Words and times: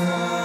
smile. 0.00 0.39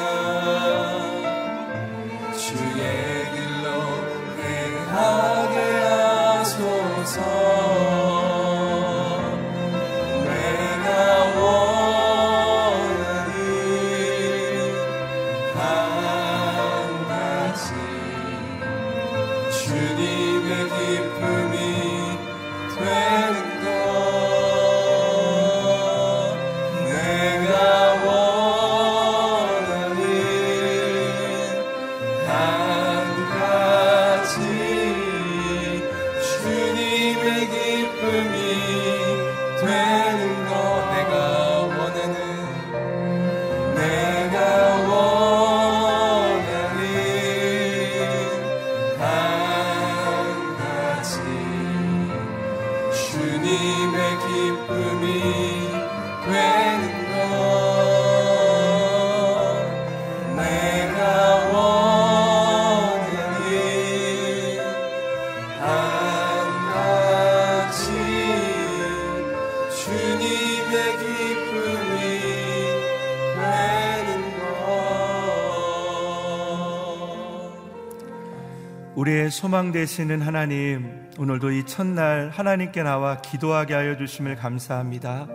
우리의 78.96 79.30
소망 79.30 79.74
되시는 79.74 80.22
하나님, 80.22 80.90
오늘도 81.20 81.52
이 81.52 81.66
첫날 81.66 82.30
하나님께 82.30 82.82
나와 82.82 83.18
기도하게 83.18 83.74
하여 83.74 83.98
주심을 83.98 84.38
감사합니다. 84.38 85.28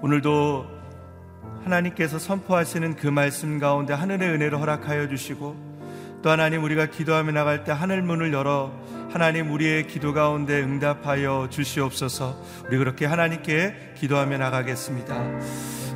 오늘도 0.00 0.66
하나님께서 1.64 2.18
선포하시는 2.18 2.96
그 2.96 3.06
말씀 3.06 3.58
가운데 3.58 3.92
하늘의 3.92 4.30
은혜를 4.30 4.58
허락하여 4.58 5.06
주시고 5.08 5.54
또 6.22 6.30
하나님 6.30 6.64
우리가 6.64 6.86
기도하며 6.86 7.32
나갈 7.32 7.62
때 7.62 7.72
하늘 7.72 8.00
문을 8.00 8.32
열어 8.32 8.72
하나님 9.10 9.52
우리의 9.52 9.86
기도 9.86 10.14
가운데 10.14 10.62
응답하여 10.62 11.48
주시옵소서 11.50 12.42
우리 12.68 12.78
그렇게 12.78 13.04
하나님께 13.04 13.92
기도하며 13.98 14.38
나가겠습니다. 14.38 15.14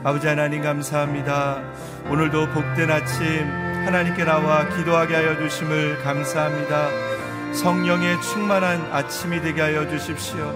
아버지 0.04 0.26
하나님 0.26 0.62
감사합니다. 0.62 1.62
오늘도 2.10 2.50
복된 2.50 2.90
아침 2.90 3.71
하나님께 3.84 4.24
나와 4.24 4.68
기도하게 4.68 5.14
하여 5.16 5.36
주심을 5.38 6.02
감사합니다. 6.02 6.88
성령의 7.52 8.22
충만한 8.22 8.88
아침이 8.92 9.42
되게 9.42 9.60
하여 9.60 9.88
주십시오. 9.88 10.54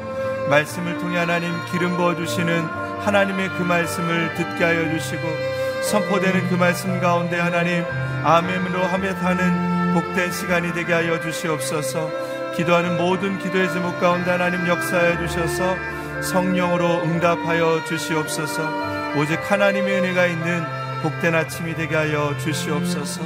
말씀을 0.49 0.99
통해 0.99 1.19
하나님 1.19 1.53
기름 1.71 1.97
부어 1.97 2.15
주시는 2.15 2.63
하나님의 3.01 3.49
그 3.51 3.63
말씀을 3.63 4.35
듣게 4.37 4.65
하여 4.65 4.91
주시고 4.91 5.23
선포되는 5.83 6.49
그 6.49 6.55
말씀 6.55 7.01
가운데 7.01 7.39
하나님 7.39 7.85
아멘으로 8.25 8.85
하며하는 8.85 9.95
복된 9.95 10.31
시간이 10.31 10.73
되게 10.73 10.93
하여 10.93 11.21
주시옵소서. 11.21 12.11
기도하는 12.57 12.97
모든 12.97 13.39
기도의 13.39 13.71
제목 13.73 14.01
가운데 14.01 14.31
하나님 14.31 14.67
역사해 14.67 15.19
주셔서 15.19 15.77
성령으로 16.23 17.03
응답하여 17.03 17.85
주시옵소서. 17.85 18.63
오직 19.17 19.39
하나님의 19.51 19.99
은혜가 19.99 20.27
있는 20.27 20.86
복된 21.03 21.35
아침이 21.35 21.75
되게 21.75 21.95
하여 21.95 22.37
주시옵소서. 22.39 23.23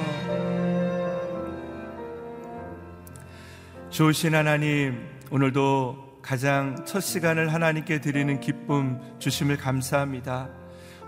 좋으신 3.90 4.34
하나님, 4.34 5.08
오늘도 5.30 6.18
가장 6.20 6.84
첫 6.84 7.00
시간을 7.00 7.52
하나님께 7.52 8.00
드리는 8.00 8.40
기쁨 8.40 9.00
주심을 9.18 9.56
감사합니다. 9.56 10.48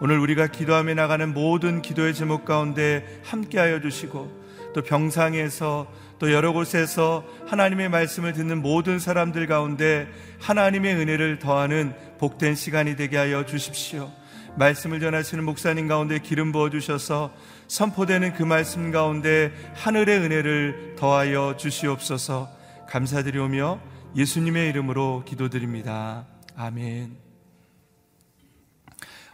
오늘 0.00 0.18
우리가 0.18 0.46
기도하며 0.46 0.94
나가는 0.94 1.32
모든 1.32 1.82
기도의 1.82 2.14
제목 2.14 2.44
가운데 2.44 3.20
함께하여 3.24 3.80
주시고 3.80 4.42
또 4.74 4.82
병상에서 4.82 5.86
또 6.18 6.32
여러 6.32 6.52
곳에서 6.52 7.24
하나님의 7.46 7.88
말씀을 7.88 8.32
듣는 8.32 8.62
모든 8.62 8.98
사람들 8.98 9.46
가운데 9.46 10.08
하나님의 10.40 10.94
은혜를 10.94 11.38
더하는 11.40 11.94
복된 12.18 12.54
시간이 12.54 12.96
되게 12.96 13.16
하여 13.16 13.44
주십시오. 13.44 14.10
말씀을 14.56 15.00
전하시는 15.00 15.44
목사님 15.44 15.88
가운데 15.88 16.19
기름 16.19 16.52
부어 16.52 16.70
주셔서 16.70 17.32
선포되는 17.69 18.34
그 18.34 18.43
말씀 18.43 18.90
가운데 18.90 19.52
하늘의 19.75 20.19
은혜를 20.19 20.96
더하여 20.96 21.56
주시옵소서 21.56 22.50
감사드리오며 22.88 23.81
예수님의 24.14 24.69
이름으로 24.69 25.25
기도드립니다. 25.26 26.26
아멘. 26.54 27.16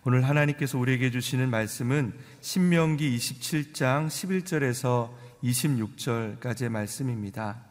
오늘 0.04 0.26
하나님께서 0.28 0.78
우리에게 0.78 1.10
주시는 1.10 1.50
말씀은 1.50 2.12
신명기 2.40 3.16
27장 3.16 4.06
11절에서 4.06 5.10
26절까지의 5.42 6.68
말씀입니다. 6.68 7.67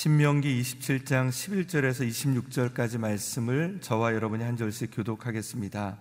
신명기 0.00 0.62
27장 0.62 1.28
11절에서 1.28 2.06
26절까지 2.08 2.98
말씀을 2.98 3.78
저와 3.80 4.14
여러분이 4.14 4.44
한 4.44 4.56
절씩 4.56 4.92
교독하겠습니다. 4.94 5.98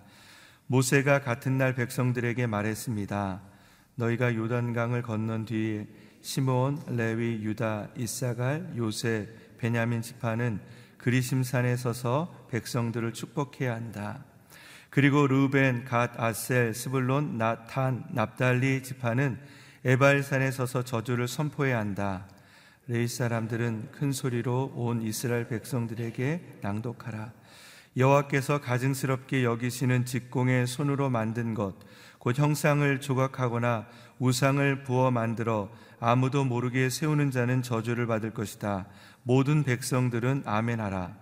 모세가 0.68 1.22
같은 1.22 1.58
날 1.58 1.74
백성들에게 1.74 2.46
말했습니다. 2.46 3.42
너희가 3.96 4.36
요단강을 4.36 5.02
건넌 5.02 5.46
뒤 5.46 5.88
시몬, 6.22 6.80
레위, 6.90 7.42
유다, 7.42 7.88
이사갈, 7.98 8.74
요세, 8.78 9.30
베냐민 9.58 10.04
지파는 10.04 10.60
그리심산에 11.00 11.76
서서 11.76 12.48
백성들을 12.52 13.14
축복해야 13.14 13.74
한다. 13.74 14.24
그리고 14.92 15.26
루벤, 15.26 15.86
갓, 15.86 16.12
아셀, 16.20 16.76
스불론, 16.76 17.40
나탄, 17.40 18.06
납달리 18.12 18.84
지파는 18.84 19.40
에발산에 19.84 20.52
서서 20.52 20.84
저주를 20.84 21.28
선포해야 21.28 21.80
한다. 21.80 22.28
레이 22.90 23.06
사람들은 23.10 23.90
큰 23.92 24.14
소리로 24.14 24.72
온 24.76 25.02
이스라엘 25.02 25.50
백성들에게 25.50 26.60
낭독하라. 26.62 27.34
여호와께서 27.98 28.62
가증스럽게 28.62 29.44
여기시는 29.44 30.06
직공의 30.06 30.68
손으로 30.68 31.10
만든 31.10 31.54
것, 31.54 31.76
곧 32.18 32.38
형상을 32.38 33.02
조각하거나 33.02 33.88
우상을 34.20 34.84
부어 34.84 35.12
만들어 35.12 35.70
아무도 36.00 36.46
모르게 36.46 36.90
세우는 36.90 37.32
자는 37.32 37.62
저주를 37.62 38.08
받을 38.08 38.34
것이다. 38.34 38.86
모든 39.24 39.64
백성들은 39.64 40.44
아멘하라. 40.46 41.14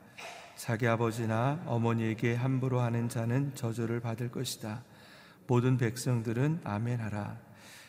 자기 0.55 0.87
아버지나 0.87 1.63
어머니에게 1.65 2.35
함부로 2.35 2.79
하는 2.79 3.09
자는 3.09 3.55
저주를 3.55 4.01
받을 4.01 4.29
것이다. 4.29 4.83
모든 5.47 5.77
백성들은 5.77 6.61
아멘하라. 6.63 7.37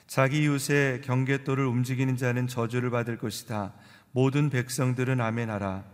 자기 0.06 0.44
이웃의 0.44 1.00
경계도를 1.00 1.66
움직이는 1.66 2.16
자는 2.16 2.46
저주를 2.46 2.90
받을 2.90 3.18
것이다. 3.18 3.72
모든 4.12 4.50
백성들은 4.50 5.20
아멘하라. 5.20 5.84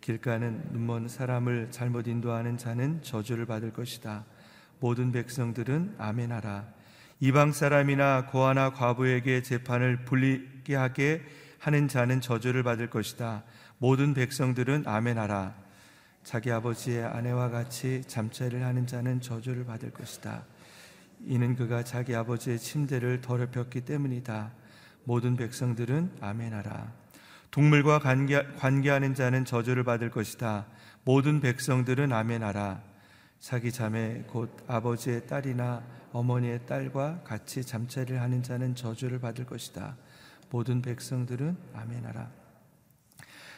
길가는 0.00 0.68
눈먼 0.72 1.08
사람을 1.08 1.68
잘못 1.70 2.06
인도하는 2.06 2.56
자는 2.56 3.02
저주를 3.02 3.46
받을 3.46 3.72
것이다. 3.72 4.24
모든 4.78 5.12
백성들은 5.12 5.96
아멘하라. 5.98 6.66
이방 7.18 7.52
사람이나 7.52 8.26
고아나 8.26 8.72
과부에게 8.72 9.42
재판을 9.42 10.04
불리게 10.04 10.74
하게 10.74 11.22
하는 11.58 11.88
자는 11.88 12.20
저주를 12.22 12.62
받을 12.62 12.88
것이다. 12.88 13.42
모든 13.78 14.14
백성들은 14.14 14.84
아멘하라. 14.86 15.54
자기 16.22 16.50
아버지의 16.50 17.04
아내와 17.04 17.50
같이 17.50 18.02
잠자리를 18.06 18.64
하는 18.64 18.86
자는 18.86 19.20
저주를 19.20 19.64
받을 19.64 19.90
것이다. 19.90 20.44
이는 21.24 21.54
그가 21.54 21.84
자기 21.84 22.14
아버지의 22.14 22.58
침대를 22.58 23.20
더럽혔기 23.20 23.82
때문이다. 23.82 24.52
모든 25.04 25.36
백성들은 25.36 26.18
아멘하라. 26.20 26.92
동물과 27.50 27.98
관계, 27.98 28.44
관계하는 28.58 29.14
자는 29.14 29.44
저주를 29.44 29.84
받을 29.84 30.10
것이다. 30.10 30.66
모든 31.04 31.40
백성들은 31.40 32.12
아멘하라. 32.12 32.82
자기 33.40 33.72
자매 33.72 34.22
곧 34.28 34.56
아버지의 34.66 35.26
딸이나 35.26 35.82
어머니의 36.12 36.66
딸과 36.66 37.22
같이 37.24 37.64
잠자리를 37.64 38.20
하는 38.20 38.42
자는 38.42 38.74
저주를 38.74 39.18
받을 39.18 39.46
것이다. 39.46 39.96
모든 40.50 40.82
백성들은 40.82 41.56
아멘하라. 41.74 42.28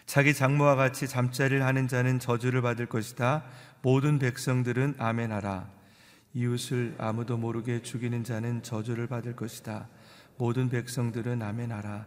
자기 0.06 0.34
장모와 0.34 0.76
같이 0.76 1.08
잠자리를 1.08 1.64
하는 1.64 1.88
자는 1.88 2.18
저주를 2.18 2.62
받을 2.62 2.86
것이다. 2.86 3.44
모든 3.82 4.18
백성들은 4.18 4.96
아멘하라. 4.98 5.81
이웃을 6.34 6.94
아무도 6.98 7.36
모르게 7.36 7.82
죽이는 7.82 8.24
자는 8.24 8.62
저주를 8.62 9.06
받을 9.06 9.36
것이다. 9.36 9.88
모든 10.38 10.68
백성들은 10.68 11.42
아멘하라. 11.42 12.06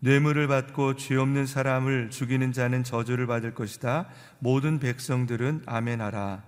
뇌물을 0.00 0.46
받고 0.48 0.96
죄 0.96 1.16
없는 1.16 1.46
사람을 1.46 2.10
죽이는 2.10 2.52
자는 2.52 2.84
저주를 2.84 3.26
받을 3.26 3.54
것이다. 3.54 4.08
모든 4.38 4.78
백성들은 4.78 5.62
아멘하라. 5.66 6.44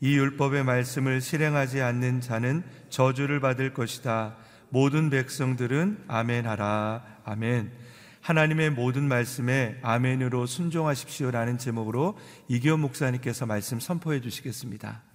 이 0.00 0.16
율법의 0.16 0.64
말씀을 0.64 1.20
실행하지 1.20 1.80
않는 1.80 2.20
자는 2.20 2.62
저주를 2.90 3.40
받을 3.40 3.72
것이다. 3.72 4.36
모든 4.68 5.10
백성들은 5.10 6.04
아멘하라. 6.08 7.20
아멘. 7.24 7.72
하나님의 8.20 8.70
모든 8.70 9.06
말씀에 9.06 9.78
아멘으로 9.82 10.46
순종하십시오라는 10.46 11.58
제목으로 11.58 12.18
이기호 12.48 12.76
목사님께서 12.76 13.46
말씀 13.46 13.78
선포해 13.78 14.20
주시겠습니다. 14.20 15.05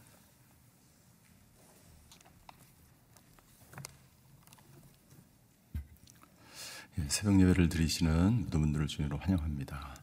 새벽 7.08 7.40
예배를 7.40 7.70
드리시는 7.70 8.42
모든 8.44 8.62
분들을 8.62 8.88
주님으로 8.88 9.18
환영합니다. 9.18 9.96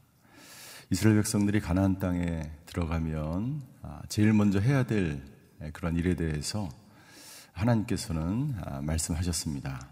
이스라엘 0.90 1.16
백성들이 1.16 1.61
가나안 1.61 1.99
땅에 1.99 2.50
들어가면 2.64 3.62
아, 3.83 4.00
제일 4.09 4.33
먼저 4.33 4.59
해야 4.59 4.85
될 4.85 5.23
예, 5.62 5.71
그런 5.71 5.97
일에 5.97 6.14
대해서 6.14 6.68
하나님께서는 7.52 8.54
아, 8.64 8.80
말씀하셨습니다. 8.80 9.87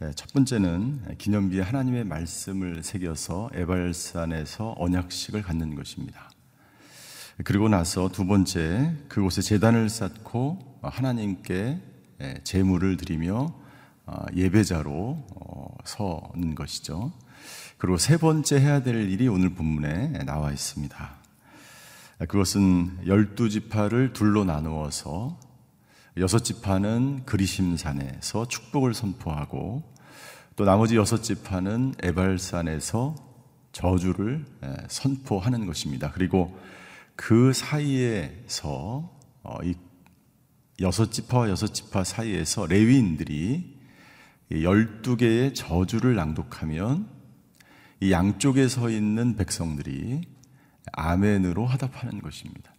예, 0.00 0.12
첫 0.14 0.32
번째는 0.32 1.18
기념비에 1.18 1.60
하나님의 1.60 2.04
말씀을 2.04 2.82
새겨서 2.82 3.50
에발산에서 3.52 4.76
언약식을 4.78 5.42
갖는 5.42 5.74
것입니다. 5.74 6.30
그리고 7.44 7.68
나서 7.68 8.08
두 8.08 8.26
번째 8.26 8.94
그곳에 9.08 9.42
재단을 9.42 9.90
쌓고 9.90 10.80
하나님께 10.82 11.80
제물을 12.44 12.96
드리며 12.96 13.54
아, 13.54 13.67
예배자로 14.34 15.24
어, 15.34 15.74
서는 15.84 16.54
것이죠. 16.54 17.12
그리고 17.76 17.96
세 17.98 18.16
번째 18.16 18.58
해야 18.60 18.82
될 18.82 19.08
일이 19.08 19.28
오늘 19.28 19.50
본문에 19.50 20.24
나와 20.24 20.50
있습니다. 20.50 21.16
그것은 22.26 23.06
열두 23.06 23.48
지파를 23.48 24.12
둘로 24.12 24.44
나누어서 24.44 25.38
여섯 26.16 26.40
지파는 26.40 27.24
그리심산에서 27.24 28.48
축복을 28.48 28.94
선포하고 28.94 29.84
또 30.56 30.64
나머지 30.64 30.96
여섯 30.96 31.22
지파는 31.22 31.94
에발산에서 32.02 33.14
저주를 33.70 34.44
선포하는 34.88 35.66
것입니다. 35.66 36.10
그리고 36.10 36.58
그 37.14 37.52
사이에서 37.52 39.08
어, 39.44 39.58
이 39.62 39.74
여섯 40.80 41.12
지파와 41.12 41.48
여섯 41.48 41.72
지파 41.72 42.02
사이에서 42.02 42.66
레위인들이 42.66 43.77
12개의 44.50 45.54
저주를 45.54 46.14
낭독하면 46.14 47.08
이 48.00 48.12
양쪽에 48.12 48.68
서 48.68 48.90
있는 48.90 49.36
백성들이 49.36 50.22
아멘으로 50.92 51.66
화답하는 51.66 52.20
것입니다. 52.22 52.72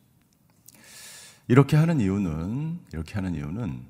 이렇게 1.47 1.77
하는 1.77 1.99
이유는 1.99 2.79
이렇게 2.93 3.15
하는 3.15 3.35
이유는 3.35 3.81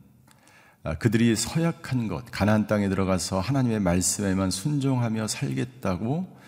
아, 0.83 0.95
그들이 0.95 1.36
서약한 1.36 2.07
것, 2.07 2.25
가나안 2.31 2.67
땅에 2.67 2.88
들어가서 2.88 3.41
하나님의 3.41 3.81
말씀에만 3.81 4.50
순종하며 4.50 5.27
살겠다고 5.27 6.39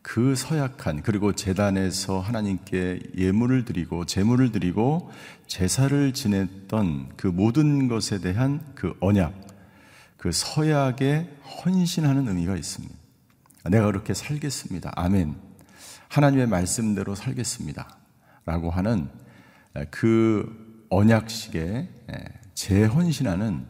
그 0.00 0.34
서약한 0.34 1.02
그리고 1.02 1.34
재단에서 1.34 2.20
하나님께 2.20 3.00
예물을 3.16 3.64
드리고 3.64 4.06
제물을 4.06 4.52
드리고 4.52 5.10
제사를 5.46 6.12
지냈던 6.12 7.12
그 7.16 7.26
모든 7.26 7.88
것에 7.88 8.20
대한 8.20 8.60
그 8.74 8.94
언약 9.00 9.43
그 10.24 10.32
서약에 10.32 11.28
헌신하는 11.44 12.26
의미가 12.28 12.56
있습니다. 12.56 12.94
내가 13.64 13.84
그렇게 13.84 14.14
살겠습니다. 14.14 14.90
아멘. 14.96 15.34
하나님의 16.08 16.46
말씀대로 16.46 17.14
살겠습니다. 17.14 17.98
라고 18.46 18.70
하는 18.70 19.10
그 19.90 20.86
언약식에 20.88 21.90
재헌신하는 22.54 23.66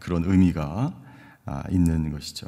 그런 0.00 0.24
의미가 0.24 0.98
아, 1.44 1.62
있는 1.68 2.10
것이죠. 2.10 2.46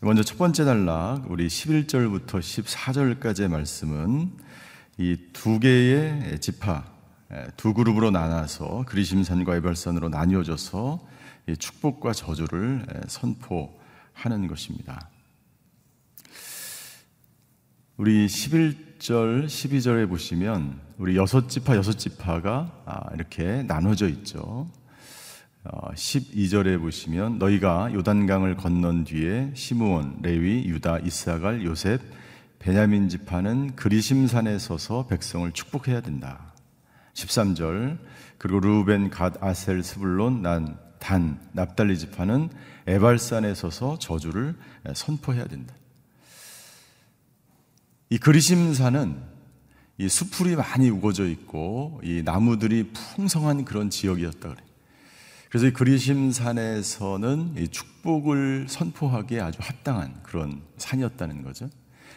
먼저 0.00 0.24
첫 0.24 0.38
번째 0.38 0.64
단락, 0.64 1.30
우리 1.30 1.46
11절부터 1.46 2.40
14절까지의 2.40 3.46
말씀은 3.46 4.32
이 4.98 5.16
두 5.32 5.60
개의 5.60 6.40
지파, 6.40 6.84
두 7.56 7.74
그룹으로 7.74 8.10
나눠서 8.10 8.86
그리심산과 8.88 9.54
에발산으로 9.54 10.08
나뉘어져서 10.08 11.17
축복과 11.56 12.12
저주를 12.12 12.86
선포하는 13.08 14.46
것입니다. 14.48 15.08
우리 17.96 18.26
11절, 18.26 19.46
12절에 19.46 20.08
보시면 20.08 20.80
우리 20.98 21.16
여섯 21.16 21.48
지파, 21.48 21.76
여섯 21.76 21.94
지파가 21.94 22.82
아, 22.86 23.12
이렇게 23.12 23.64
나눠져 23.64 24.08
있죠. 24.08 24.70
12절에 25.64 26.76
어, 26.76 26.78
보시면 26.78 27.38
너희가 27.38 27.92
요단강을 27.92 28.56
건넌 28.56 29.04
뒤에 29.04 29.50
시므온, 29.54 30.18
레위, 30.22 30.64
유다, 30.66 31.00
이사갈, 31.00 31.64
요셉, 31.64 32.00
베냐민 32.58 33.08
지파는 33.08 33.76
그리심산에 33.76 34.58
서서 34.58 35.06
백성을 35.08 35.50
축복해야 35.52 36.00
된다. 36.00 36.52
13절 37.14 37.98
그리고 38.38 38.60
루벤, 38.60 39.10
갓, 39.10 39.42
아셀, 39.42 39.82
스불론, 39.82 40.42
난, 40.42 40.78
단, 40.98 41.40
납달리 41.52 41.98
지파는 41.98 42.50
에발산에 42.86 43.54
서서 43.54 43.98
저주를 43.98 44.56
선포해야 44.94 45.46
된다. 45.46 45.74
이 48.10 48.18
그리심산은 48.18 49.20
이 49.98 50.08
수풀이 50.08 50.56
많이 50.56 50.88
우거져 50.88 51.26
있고 51.26 52.00
이 52.04 52.22
나무들이 52.24 52.92
풍성한 52.92 53.64
그런 53.64 53.90
지역이었다 53.90 54.48
그래. 54.48 54.62
그래서 55.50 55.66
이 55.66 55.72
그리심산에서는 55.72 57.54
이 57.58 57.68
축복을 57.68 58.66
선포하기에 58.68 59.40
아주 59.40 59.58
합당한 59.60 60.22
그런 60.22 60.62
산이었다는 60.76 61.42
거죠. 61.42 61.68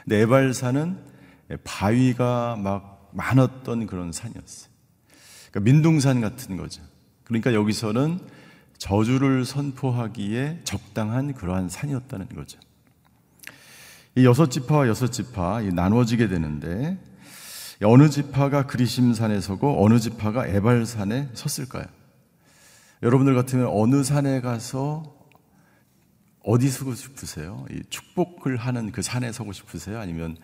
근데 0.03 0.17
에발산은 0.17 0.97
바위가 1.63 2.57
막 2.57 3.09
많았던 3.13 3.87
그런 3.87 4.11
산이었어요. 4.11 4.71
그러니까 5.49 5.59
민둥산 5.59 6.21
같은 6.21 6.55
거죠. 6.55 6.81
그러니까 7.23 7.53
여기서는 7.53 8.19
저주를 8.81 9.45
선포하기에 9.45 10.61
적당한 10.63 11.35
그러한 11.35 11.69
산이었다는 11.69 12.29
거죠. 12.29 12.59
이 14.15 14.25
여섯 14.25 14.49
지파와 14.49 14.87
여섯 14.87 15.11
지파 15.11 15.61
나누어지게 15.61 16.27
되는데 16.27 16.97
어느 17.83 18.09
지파가 18.09 18.65
그리심산에 18.65 19.39
서고 19.39 19.85
어느 19.85 19.99
지파가 19.99 20.47
에발산에 20.47 21.29
섰을까요? 21.35 21.85
여러분들 23.03 23.35
같으면 23.35 23.67
어느 23.69 24.03
산에 24.03 24.41
가서 24.41 25.15
어디 26.43 26.67
서고 26.67 26.95
싶으세요? 26.95 27.67
이 27.69 27.83
축복을 27.87 28.57
하는 28.57 28.91
그 28.91 29.03
산에 29.03 29.31
서고 29.31 29.53
싶으세요? 29.53 29.99
아니면 29.99 30.37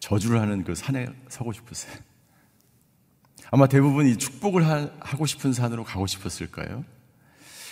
저주를 0.00 0.40
하는 0.40 0.64
그 0.64 0.74
산에 0.74 1.06
서고 1.28 1.52
싶으세요? 1.52 1.94
아마 3.52 3.68
대부분 3.68 4.08
이 4.08 4.18
축복을 4.18 4.66
하고 4.98 5.26
싶은 5.26 5.52
산으로 5.52 5.84
가고 5.84 6.08
싶었을까요? 6.08 6.84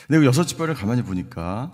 근데 0.07 0.21
그 0.21 0.27
여섯 0.27 0.45
지파를 0.45 0.75
가만히 0.75 1.03
보니까 1.03 1.73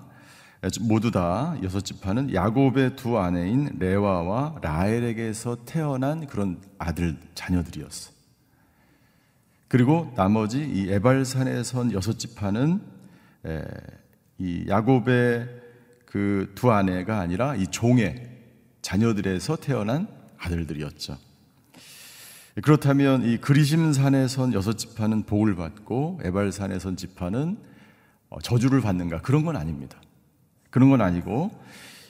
모두 0.81 1.11
다 1.11 1.57
여섯 1.63 1.81
지파는 1.83 2.35
야곱의 2.35 2.97
두 2.97 3.19
아내인 3.19 3.77
레와와 3.79 4.57
라헬에게서 4.63 5.65
태어난 5.65 6.27
그런 6.27 6.61
아들 6.79 7.17
자녀들이었어. 7.35 8.13
그리고 9.69 10.13
나머지 10.17 10.61
이 10.65 10.91
에발산에 10.91 11.63
선 11.63 11.93
여섯 11.93 12.19
지파는 12.19 12.81
이 14.39 14.65
야곱의 14.69 15.59
그 16.07 16.51
두 16.55 16.73
아내가 16.73 17.21
아니라 17.21 17.55
이 17.55 17.67
종의 17.67 18.29
자녀들에서 18.83 19.57
태어난 19.57 20.09
아들들이었죠. 20.39 21.19
그렇다면 22.63 23.25
이 23.25 23.37
그리심산에 23.37 24.27
선 24.27 24.53
여섯 24.55 24.79
지파는 24.79 25.25
복을 25.25 25.55
받고 25.55 26.21
에발산에 26.25 26.79
선 26.79 26.97
지파는 26.97 27.59
어, 27.59 27.77
저주를 28.43 28.81
받는가 28.81 29.21
그런 29.23 29.45
건 29.45 29.57
아닙니다. 29.57 30.01
그런 30.71 30.91
건 30.91 31.01
아니고 31.01 31.51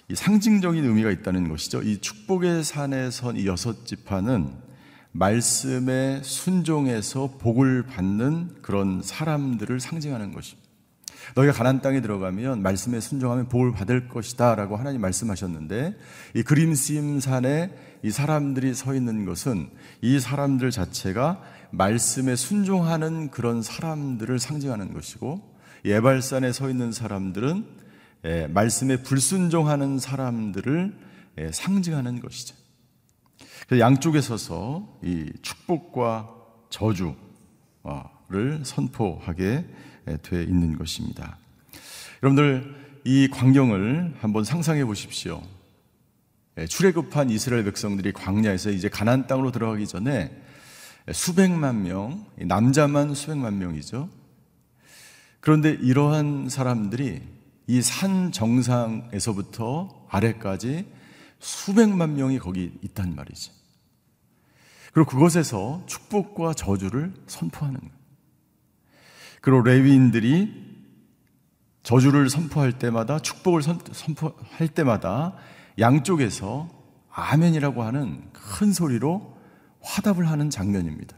이 0.08 0.14
상징적인 0.14 0.84
의미가 0.84 1.10
있다는 1.10 1.48
것이죠. 1.48 1.82
이 1.82 1.98
축복의 1.98 2.64
산에 2.64 3.10
선 3.10 3.36
이 3.36 3.46
여섯 3.46 3.86
지파는 3.86 4.68
말씀에 5.12 6.20
순종해서 6.22 7.36
복을 7.38 7.84
받는 7.84 8.56
그런 8.62 9.02
사람들을 9.02 9.80
상징하는 9.80 10.32
것입니다. 10.32 10.68
너희가 11.34 11.52
가난 11.52 11.82
땅에 11.82 12.00
들어가면 12.00 12.62
말씀에 12.62 13.00
순종하면 13.00 13.48
복을 13.48 13.72
받을 13.72 14.08
것이다라고 14.08 14.76
하나님 14.76 15.00
말씀하셨는데 15.02 15.96
이 16.34 16.42
그림심 16.42 17.20
산에 17.20 17.70
이 18.02 18.10
사람들이 18.10 18.74
서 18.74 18.94
있는 18.94 19.24
것은 19.24 19.68
이 20.00 20.20
사람들 20.20 20.70
자체가 20.70 21.42
말씀에 21.70 22.34
순종하는 22.36 23.30
그런 23.30 23.62
사람들을 23.62 24.38
상징하는 24.38 24.94
것이고 24.94 25.47
예발산에 25.84 26.52
서 26.52 26.70
있는 26.70 26.92
사람들은 26.92 27.78
예, 28.24 28.46
말씀에 28.48 29.02
불순종하는 29.02 29.98
사람들을 29.98 30.94
예, 31.38 31.52
상징하는 31.52 32.20
것이죠. 32.20 32.56
그래서 33.66 33.80
양쪽에 33.80 34.20
서서 34.20 34.98
이 35.02 35.30
축복과 35.42 36.34
저주를 36.70 37.14
선포하게 38.64 39.64
예, 40.08 40.16
돼 40.18 40.42
있는 40.42 40.76
것입니다. 40.76 41.38
여러분들 42.22 42.74
이 43.04 43.28
광경을 43.28 44.16
한번 44.20 44.44
상상해 44.44 44.84
보십시오. 44.84 45.42
출애굽한 46.68 47.30
이스라엘 47.30 47.62
백성들이 47.64 48.12
광야에서 48.12 48.70
이제 48.70 48.88
가나안 48.88 49.28
땅으로 49.28 49.52
들어가기 49.52 49.86
전에 49.86 50.36
수백만 51.12 51.84
명, 51.84 52.26
남자만 52.36 53.14
수백만 53.14 53.58
명이죠. 53.58 54.08
그런데 55.40 55.70
이러한 55.70 56.48
사람들이 56.48 57.22
이 57.70 57.82
산 57.82 58.32
정상에서부터 58.32 60.06
아래까지 60.08 60.90
수백만 61.38 62.16
명이 62.16 62.38
거기 62.38 62.72
있단 62.82 63.14
말이지. 63.14 63.52
그리고 64.92 65.10
그곳에서 65.10 65.82
축복과 65.86 66.54
저주를 66.54 67.12
선포하는 67.26 67.78
거예요. 67.78 67.94
그리고 69.42 69.60
레위인들이 69.62 70.66
저주를 71.82 72.30
선포할 72.30 72.78
때마다 72.78 73.18
축복을 73.18 73.62
선포할 73.62 74.68
때마다 74.74 75.36
양쪽에서 75.78 76.68
아멘이라고 77.10 77.82
하는 77.82 78.30
큰 78.32 78.72
소리로 78.72 79.36
화답을 79.80 80.28
하는 80.28 80.48
장면입니다. 80.48 81.16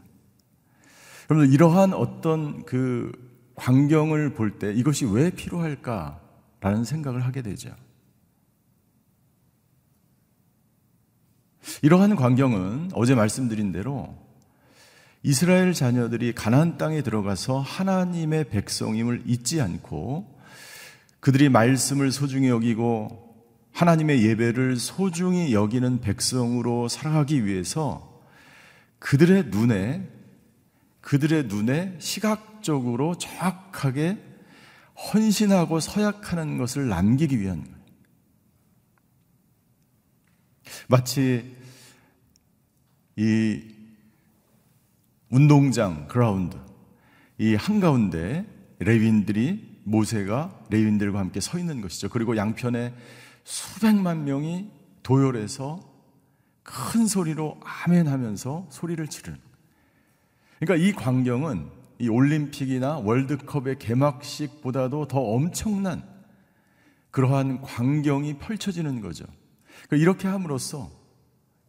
여러분 1.29 1.51
이러한 1.51 1.93
어떤 1.93 2.65
그 2.65 3.11
광경을 3.55 4.33
볼 4.33 4.59
때 4.59 4.73
이것이 4.73 5.05
왜 5.05 5.29
필요할까라는 5.29 6.83
생각을 6.83 7.25
하게 7.25 7.41
되죠. 7.41 7.75
이러한 11.81 12.15
광경은 12.15 12.91
어제 12.93 13.15
말씀드린 13.15 13.71
대로 13.71 14.15
이스라엘 15.23 15.73
자녀들이 15.73 16.33
가나안 16.33 16.77
땅에 16.77 17.01
들어가서 17.01 17.59
하나님의 17.59 18.49
백성임을 18.49 19.23
잊지 19.27 19.61
않고 19.61 20.39
그들이 21.19 21.49
말씀을 21.49 22.11
소중히 22.11 22.49
여기고 22.49 23.29
하나님의 23.73 24.23
예배를 24.23 24.77
소중히 24.77 25.53
여기는 25.53 26.01
백성으로 26.01 26.87
살아가기 26.87 27.45
위해서 27.45 28.21
그들의 28.99 29.45
눈에 29.47 30.07
그들의 31.01 31.45
눈에 31.45 31.95
시각적으로 31.99 33.17
정확하게 33.17 34.17
헌신하고 34.95 35.79
서약하는 35.79 36.57
것을 36.57 36.87
남기기 36.87 37.39
위한. 37.39 37.65
마치 40.87 41.55
이 43.15 43.61
운동장 45.29 46.07
그라운드 46.07 46.57
이 47.37 47.55
한가운데 47.55 48.45
레윈들이 48.79 49.81
모세가 49.83 50.65
레윈들과 50.69 51.19
함께 51.19 51.39
서 51.39 51.57
있는 51.57 51.81
것이죠. 51.81 52.09
그리고 52.09 52.37
양편에 52.37 52.93
수백만 53.43 54.25
명이 54.25 54.69
도열해서 55.03 55.79
큰 56.63 57.07
소리로 57.07 57.59
아멘 57.63 58.07
하면서 58.07 58.67
소리를 58.69 59.05
지르는 59.07 59.50
그러니까 60.61 60.87
이 60.87 60.93
광경은 60.93 61.69
이 61.97 62.07
올림픽이나 62.07 62.99
월드컵의 62.99 63.79
개막식보다도 63.79 65.07
더 65.07 65.19
엄청난 65.19 66.03
그러한 67.09 67.61
광경이 67.61 68.37
펼쳐지는 68.37 69.01
거죠. 69.01 69.25
그러니까 69.87 69.97
이렇게 69.97 70.27
함으로써 70.27 70.91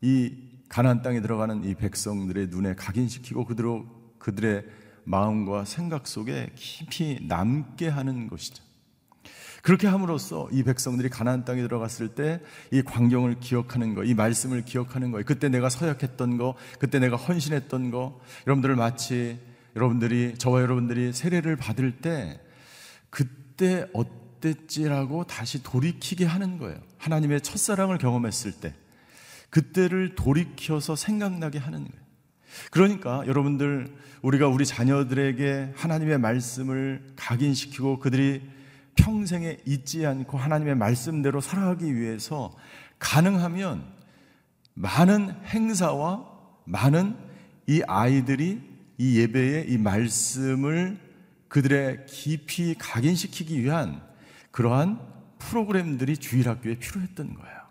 이 0.02 0.35
가나안 0.68 1.00
땅에 1.00 1.22
들어가는 1.22 1.64
이 1.64 1.74
백성들의 1.74 2.48
눈에 2.48 2.74
각인시키고 2.74 3.46
그대로 3.46 3.87
그들의 4.18 4.66
마음과 5.05 5.64
생각 5.64 6.07
속에 6.07 6.50
깊이 6.55 7.18
남게 7.26 7.88
하는 7.88 8.28
것이죠. 8.28 8.62
그렇게 9.62 9.87
함으로써 9.87 10.48
이 10.51 10.64
백성들이 10.64 11.09
가나안 11.09 11.44
땅에 11.44 11.62
들어갔을 11.62 12.09
때 12.09 12.40
이 12.72 12.83
광경을 12.83 13.40
기억하는 13.40 13.94
거, 13.94 14.03
이 14.05 14.14
말씀을 14.14 14.64
기억하는 14.64 15.12
거예요. 15.12 15.25
그때 15.25 15.48
내가 15.48 15.68
서약했던 15.68 16.37
거, 16.37 16.55
그때 16.79 16.98
내가 16.98 17.16
헌신했던 17.16 17.90
거, 17.90 18.20
여러분들을 18.46 18.77
마치 18.77 19.38
여러분들이 19.77 20.35
저와 20.37 20.62
여러분들이 20.62 21.12
세례를 21.12 21.57
받을 21.57 21.92
때 21.98 22.40
그때 23.11 23.87
어땠지라고 23.92 25.25
다시 25.25 25.62
돌이키게 25.62 26.25
하는 26.25 26.59
거예요. 26.59 26.79
하나님의 26.98 27.40
첫사랑을 27.42 27.98
경험했을 27.98 28.53
때 28.53 28.75
그때를 29.51 30.14
돌이켜서 30.14 30.96
생각나게 30.96 31.59
하는 31.59 31.81
거예요. 31.81 32.03
그러니까 32.70 33.22
여러분들 33.27 33.94
우리가 34.22 34.48
우리 34.48 34.66
자녀들에게 34.66 35.72
하나님의 35.75 36.18
말씀을 36.18 37.03
각인시키고 37.16 37.98
그들이 37.98 38.42
평생에 39.03 39.59
잊지 39.67 40.07
않고 40.07 40.38
하나님의 40.38 40.77
말씀대로 40.77 41.41
살아가기 41.41 41.97
위해서 41.97 42.57
가능하면 43.01 43.85
많은 44.75 45.35
행사와 45.47 46.31
많은 46.65 47.17
이 47.67 47.83
아이들이 47.88 48.61
이 48.99 49.19
예배의 49.19 49.71
이 49.71 49.79
말씀을 49.79 50.99
그들의 51.49 52.07
깊이 52.07 52.75
각인시키기 52.79 53.61
위한 53.62 54.01
그러한 54.53 55.01
프로그램들이 55.38 56.17
주일학교에 56.17 56.79
필요했던 56.79 57.35
거예요. 57.35 57.62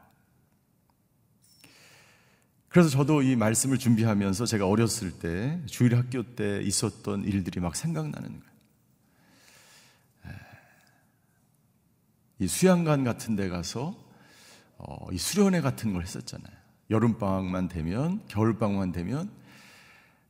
그래서 2.68 2.90
저도 2.90 3.22
이 3.22 3.36
말씀을 3.36 3.78
준비하면서 3.78 4.46
제가 4.46 4.68
어렸을 4.68 5.12
때 5.12 5.62
주일학교 5.66 6.24
때 6.36 6.62
있었던 6.62 7.24
일들이 7.24 7.62
막 7.62 7.76
생각나는 7.76 8.30
거예요. 8.30 8.51
이 12.42 12.48
수양관 12.48 13.04
같은 13.04 13.36
데 13.36 13.50
가서 13.50 13.96
어, 14.80 15.08
이 15.12 15.18
수련회 15.20 15.62
같은 15.62 15.94
걸 15.94 16.02
했었잖아요. 16.02 16.52
여름방학만 16.90 17.68
되면, 17.68 18.20
겨울방학만 18.30 18.92
되면, 18.92 19.30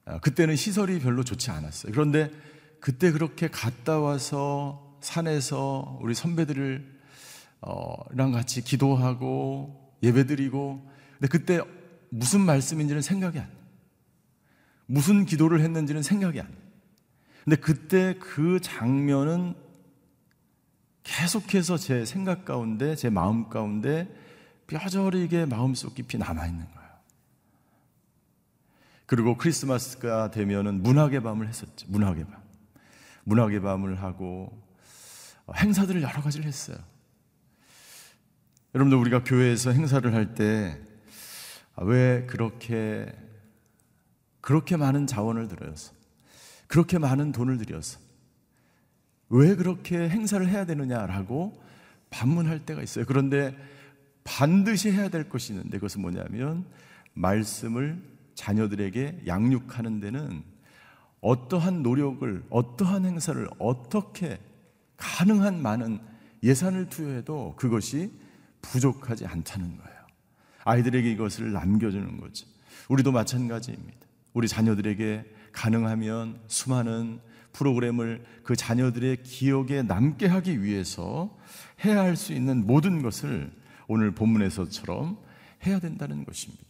어, 0.03 0.19
그때는 0.19 0.57
시설이 0.57 0.99
별로 0.99 1.23
좋지 1.23 1.51
않았어요. 1.51 1.93
그런데 1.93 2.29
그때 2.81 3.13
그렇게 3.13 3.47
갔다 3.47 3.99
와서 3.99 4.97
산에서 4.99 5.99
우리 6.01 6.13
선배들이랑 6.13 6.83
어, 7.61 8.03
같이 8.33 8.61
기도하고 8.61 9.95
예배드리고, 10.03 10.91
근데 11.13 11.27
그때 11.29 11.61
무슨 12.09 12.41
말씀인지는 12.41 13.01
생각이 13.01 13.39
안 13.39 13.45
나. 13.45 13.55
무슨 14.85 15.25
기도를 15.25 15.61
했는지는 15.61 16.03
생각이 16.03 16.41
안 16.41 16.47
나. 16.47 16.57
근데 17.45 17.55
그때 17.55 18.15
그 18.19 18.59
장면은 18.59 19.55
계속해서 21.03 21.77
제 21.77 22.05
생각 22.05 22.45
가운데, 22.45 22.95
제 22.95 23.09
마음 23.09 23.49
가운데 23.49 24.07
뼈저리게 24.67 25.45
마음속 25.45 25.95
깊이 25.95 26.17
남아있는 26.17 26.65
거예요. 26.65 26.89
그리고 29.05 29.35
크리스마스가 29.37 30.31
되면은 30.31 30.83
문학의 30.83 31.21
밤을 31.21 31.47
했었죠. 31.47 31.85
문학의 31.89 32.25
밤. 32.25 32.41
문학의 33.23 33.61
밤을 33.61 34.01
하고 34.01 34.57
행사들을 35.55 36.01
여러 36.01 36.21
가지를 36.21 36.45
했어요. 36.45 36.77
여러분들 38.73 38.97
우리가 38.97 39.23
교회에서 39.23 39.71
행사를 39.71 40.13
할 40.13 40.33
때 40.33 40.91
왜 41.77 42.25
그렇게 42.27 43.11
그렇게 44.41 44.75
많은 44.77 45.07
자원을 45.07 45.47
들여서 45.47 45.93
그렇게 46.67 46.97
많은 46.99 47.31
돈을 47.31 47.57
들여서 47.57 47.99
왜 49.31 49.55
그렇게 49.55 50.09
행사를 50.09 50.47
해야 50.47 50.65
되느냐라고 50.65 51.59
반문할 52.09 52.65
때가 52.65 52.83
있어요. 52.83 53.05
그런데 53.07 53.57
반드시 54.23 54.91
해야 54.91 55.09
될 55.09 55.29
것이 55.29 55.53
있는데 55.53 55.77
그것은 55.77 56.01
뭐냐면 56.01 56.65
말씀을 57.13 58.01
자녀들에게 58.35 59.23
양육하는 59.25 59.99
데는 59.99 60.43
어떠한 61.21 61.81
노력을, 61.83 62.43
어떠한 62.49 63.05
행사를 63.05 63.47
어떻게 63.57 64.39
가능한 64.97 65.61
많은 65.61 65.99
예산을 66.43 66.89
투여해도 66.89 67.55
그것이 67.55 68.11
부족하지 68.61 69.25
않다는 69.25 69.77
거예요. 69.77 70.01
아이들에게 70.63 71.09
이것을 71.11 71.51
남겨주는 71.53 72.19
거죠. 72.19 72.47
우리도 72.89 73.11
마찬가지입니다. 73.11 73.99
우리 74.33 74.47
자녀들에게 74.47 75.25
가능하면 75.51 76.39
수많은 76.47 77.19
프로그램을 77.53 78.23
그 78.43 78.55
자녀들의 78.55 79.23
기억에 79.23 79.81
남게 79.81 80.27
하기 80.27 80.63
위해서 80.63 81.35
해야 81.83 81.99
할 82.01 82.15
수 82.15 82.33
있는 82.33 82.65
모든 82.65 83.01
것을 83.01 83.51
오늘 83.87 84.11
본문에서처럼 84.11 85.17
해야 85.65 85.79
된다는 85.79 86.23
것입니다. 86.25 86.63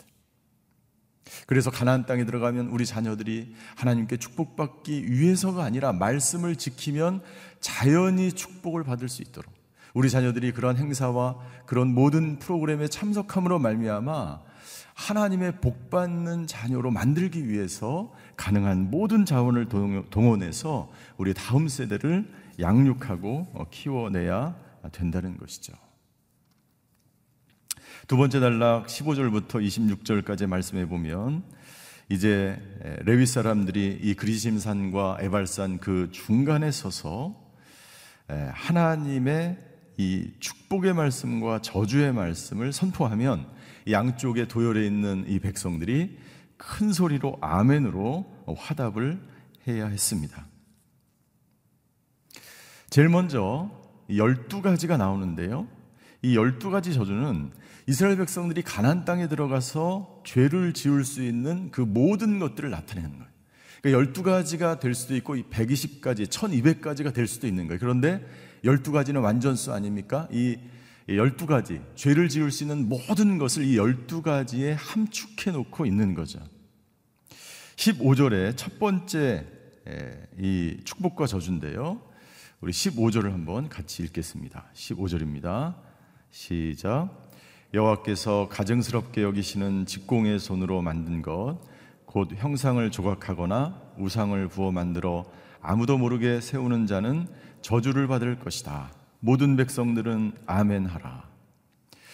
그래서 1.47 1.71
가나안 1.71 2.05
땅에 2.05 2.25
들어가면 2.25 2.67
우리 2.67 2.85
자녀들이 2.85 3.53
하나님께 3.75 4.17
축복받기 4.17 5.11
위해서가 5.11 5.63
아니라 5.63 5.93
말씀을 5.93 6.55
지키면 6.55 7.21
자연히 7.59 8.31
축복을 8.31 8.83
받을 8.83 9.07
수 9.07 9.21
있도록 9.21 9.53
우리 9.93 10.09
자녀들이 10.09 10.51
그런 10.51 10.77
행사와 10.77 11.37
그런 11.65 11.93
모든 11.93 12.39
프로그램에 12.39 12.87
참석함으로 12.87 13.59
말미암아 13.59 14.41
하나님의 14.93 15.61
복 15.61 15.89
받는 15.89 16.47
자녀로 16.47 16.91
만들기 16.91 17.47
위해서 17.47 18.13
가능한 18.37 18.91
모든 18.91 19.25
자원을 19.25 19.67
동원해서 20.09 20.91
우리 21.17 21.33
다음 21.33 21.67
세대를 21.67 22.31
양육하고 22.59 23.67
키워내야 23.71 24.55
된다는 24.91 25.37
것이죠. 25.37 25.73
두 28.07 28.17
번째 28.17 28.39
단락 28.39 28.87
15절부터 28.87 29.65
26절까지 29.65 30.47
말씀해 30.47 30.87
보면 30.87 31.43
이제 32.09 32.59
레위 33.05 33.25
사람들이 33.25 33.99
이 34.01 34.13
그리심산과 34.15 35.19
에발산 35.21 35.77
그 35.77 36.09
중간에 36.11 36.71
서서 36.71 37.35
하나님의 38.27 39.57
이 39.97 40.31
축복의 40.39 40.93
말씀과 40.93 41.61
저주의 41.61 42.11
말씀을 42.11 42.73
선포하면 42.73 43.45
양쪽에 43.89 44.47
도열해 44.47 44.85
있는 44.85 45.25
이 45.27 45.39
백성들이 45.39 46.17
큰 46.57 46.93
소리로 46.93 47.37
아멘으로 47.41 48.45
화답을 48.55 49.19
해야 49.67 49.87
했습니다. 49.87 50.45
제일 52.89 53.09
먼저 53.09 53.71
12가지가 54.09 54.97
나오는데요. 54.97 55.67
이 56.21 56.35
12가지 56.35 56.93
저주는 56.93 57.51
이스라엘 57.87 58.17
백성들이 58.17 58.61
가난 58.61 59.05
땅에 59.05 59.27
들어가서 59.27 60.21
죄를 60.23 60.73
지을 60.73 61.03
수 61.03 61.23
있는 61.23 61.71
그 61.71 61.81
모든 61.81 62.37
것들을 62.39 62.69
나타내는 62.69 63.09
거예요. 63.09 63.31
그러니까 63.81 64.21
12가지가 64.21 64.79
될 64.79 64.93
수도 64.93 65.15
있고 65.15 65.35
120가지, 65.35 66.27
1200가지가 66.27 67.13
될 67.13 67.25
수도 67.25 67.47
있는 67.47 67.67
거예요. 67.67 67.79
그런데 67.79 68.23
12가지는 68.63 69.23
완전수 69.23 69.73
아닙니까? 69.73 70.27
이 70.31 70.57
12가지, 71.09 71.81
죄를 71.95 72.29
지을 72.29 72.51
수 72.51 72.63
있는 72.63 72.87
모든 72.87 73.37
것을 73.37 73.65
이 73.65 73.77
12가지에 73.77 74.75
함축해 74.77 75.51
놓고 75.51 75.85
있는 75.85 76.13
거죠. 76.13 76.39
15절에 77.75 78.55
첫 78.55 78.79
번째 78.79 79.45
이 80.37 80.77
축복과 80.83 81.25
저주인데요. 81.25 82.01
우리 82.61 82.71
15절을 82.71 83.31
한번 83.31 83.69
같이 83.69 84.03
읽겠습니다. 84.03 84.65
15절입니다. 84.73 85.75
시작. 86.29 87.09
여호와께서 87.73 88.47
가증스럽게 88.49 89.23
여기시는 89.23 89.85
직공의 89.85 90.39
손으로 90.39 90.81
만든 90.81 91.21
것, 91.21 91.59
곧 92.05 92.29
형상을 92.35 92.91
조각하거나 92.91 93.93
우상을 93.97 94.47
부어 94.49 94.71
만들어 94.71 95.25
아무도 95.61 95.97
모르게 95.97 96.41
세우는 96.41 96.85
자는 96.85 97.27
저주를 97.61 98.07
받을 98.07 98.37
것이다. 98.37 99.00
모든 99.21 99.55
백성들은 99.55 100.33
아멘 100.45 100.87
하라. 100.87 101.29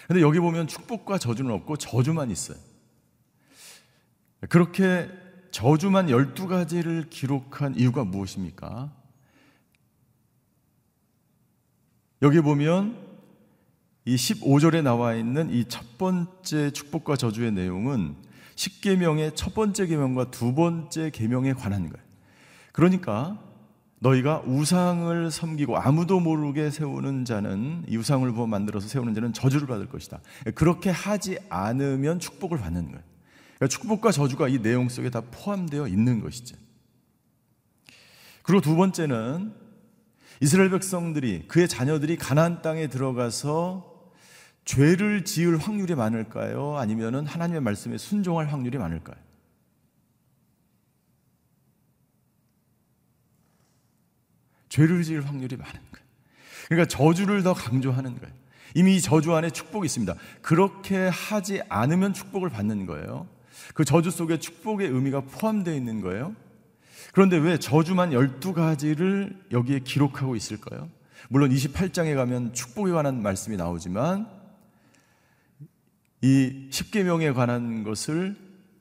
근데 0.08 0.22
여기 0.22 0.40
보면 0.40 0.68
축복과 0.68 1.18
저주는 1.18 1.52
없고 1.52 1.78
저주만 1.78 2.30
있어요. 2.30 2.58
그렇게 4.50 5.10
저주만 5.52 6.08
12가지를 6.08 7.10
기록한 7.10 7.76
이유가 7.76 8.04
무엇입니까? 8.04 8.92
여기 12.22 12.42
보면 12.42 13.08
이 14.06 14.16
15절에 14.16 14.84
나와 14.84 15.16
있는 15.16 15.50
이 15.50 15.66
첫 15.66 15.98
번째 15.98 16.72
축복과 16.72 17.16
저주의 17.16 17.52
내용은 17.52 18.16
10계명의 18.56 19.36
첫 19.36 19.54
번째 19.54 19.88
계명과 19.88 20.32
두 20.32 20.54
번째 20.54 21.10
계명에 21.10 21.54
관한 21.54 21.90
거예요. 21.90 22.06
그러니까 22.72 23.44
너희가 24.00 24.44
우상을 24.46 25.32
섬기고 25.32 25.78
아무도 25.78 26.20
모르게 26.20 26.70
세우는 26.70 27.26
자는 27.26 27.84
이 27.88 27.98
우상을 27.98 28.32
부어 28.32 28.46
만들어서 28.46 28.88
세우는 28.88 29.14
자는 29.14 29.34
저주를 29.34 29.68
받을 29.68 29.88
것이다. 29.88 30.20
그렇게 30.54 30.90
하지 30.90 31.40
않으면 31.50 32.20
축복을 32.20 32.60
받는 32.60 32.86
거예요. 32.92 33.04
그러니까 33.56 33.68
축복과 33.68 34.12
저주가 34.12 34.48
이 34.48 34.62
내용 34.62 34.88
속에 34.88 35.10
다 35.10 35.22
포함되어 35.32 35.88
있는 35.88 36.22
것이죠. 36.22 36.56
그리고 38.44 38.62
두 38.62 38.76
번째는 38.76 39.54
이스라엘 40.42 40.70
백성들이 40.70 41.48
그의 41.48 41.68
자녀들이 41.68 42.18
가나안 42.18 42.62
땅에 42.62 42.88
들어가서 42.88 43.98
죄를 44.64 45.26
지을 45.26 45.58
확률이 45.58 45.96
많을까요? 45.96 46.78
아니면은 46.78 47.26
하나님의 47.26 47.62
말씀에 47.62 47.98
순종할 47.98 48.48
확률이 48.48 48.78
많을까요? 48.78 49.18
죄를 54.70 55.04
지을 55.04 55.26
확률이 55.28 55.56
많은 55.56 55.74
거예요. 55.74 56.08
그러니까 56.68 56.88
저주를 56.88 57.44
더 57.44 57.54
강조하는 57.54 58.20
거예요. 58.20 58.34
이미 58.76 59.02
저주 59.02 59.34
안에 59.34 59.50
축복이 59.50 59.86
있습니다. 59.86 60.16
그렇게 60.42 61.08
하지 61.08 61.62
않으면 61.70 62.14
축복을 62.14 62.50
받는 62.50 62.86
거예요. 62.86 63.28
그 63.74 63.86
저주 63.86 64.12
속에 64.12 64.40
축복의 64.40 64.88
의미가 64.88 65.22
포함되어 65.22 65.74
있는 65.74 66.02
거예요. 66.02 66.36
그런데 67.14 67.38
왜 67.38 67.58
저주만 67.58 68.12
12가지를 68.12 69.36
여기에 69.52 69.80
기록하고 69.80 70.36
있을까요? 70.36 70.90
물론 71.30 71.50
28장에 71.50 72.16
가면 72.16 72.54
축복에 72.54 72.92
관한 72.92 73.22
말씀이 73.22 73.58
나오지만 73.58 74.28
이 76.22 76.68
십계명에 76.70 77.32
관한 77.32 77.84
것을 77.84 78.36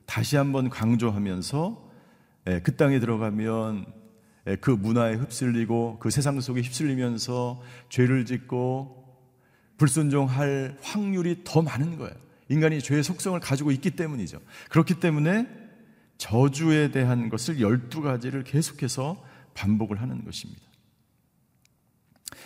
다시 0.05 0.37
한번 0.37 0.69
강조하면서 0.69 1.87
예, 2.47 2.61
그 2.61 2.75
땅에 2.75 2.99
들어가면 2.99 3.85
예, 3.85 3.91
그 4.55 4.71
문화에 4.71 5.15
휩쓸리고 5.15 5.97
그 5.99 6.09
세상 6.09 6.39
속에 6.39 6.61
휩쓸리면서 6.61 7.61
죄를 7.89 8.25
짓고 8.25 9.05
불순종할 9.77 10.77
확률이 10.81 11.41
더 11.43 11.61
많은 11.61 11.97
거예요. 11.97 12.15
인간이 12.49 12.81
죄의 12.81 13.03
속성을 13.03 13.37
가지고 13.39 13.71
있기 13.71 13.91
때문이죠. 13.91 14.39
그렇기 14.69 14.99
때문에 14.99 15.47
저주에 16.17 16.91
대한 16.91 17.29
것을 17.29 17.57
12가지를 17.57 18.43
계속해서 18.45 19.23
반복을 19.53 20.01
하는 20.01 20.23
것입니다. 20.23 20.61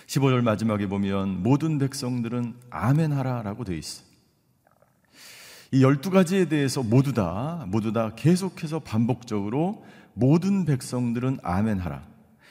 15절 0.08 0.42
마지막에 0.42 0.88
보면 0.88 1.44
모든 1.44 1.78
백성들은 1.78 2.56
아멘 2.70 3.14
하라 3.14 3.44
라고 3.44 3.64
되어 3.64 3.78
있어요. 3.78 4.06
이 5.74 5.82
12가지에 5.84 6.50
대해서 6.50 6.84
모두 6.84 7.14
다, 7.14 7.66
모두 7.70 7.94
다 7.94 8.14
계속해서 8.16 8.80
반복적으로 8.80 9.86
모든 10.14 10.66
백성들은 10.66 11.40
아멘 11.44 11.80
하라. 11.80 12.08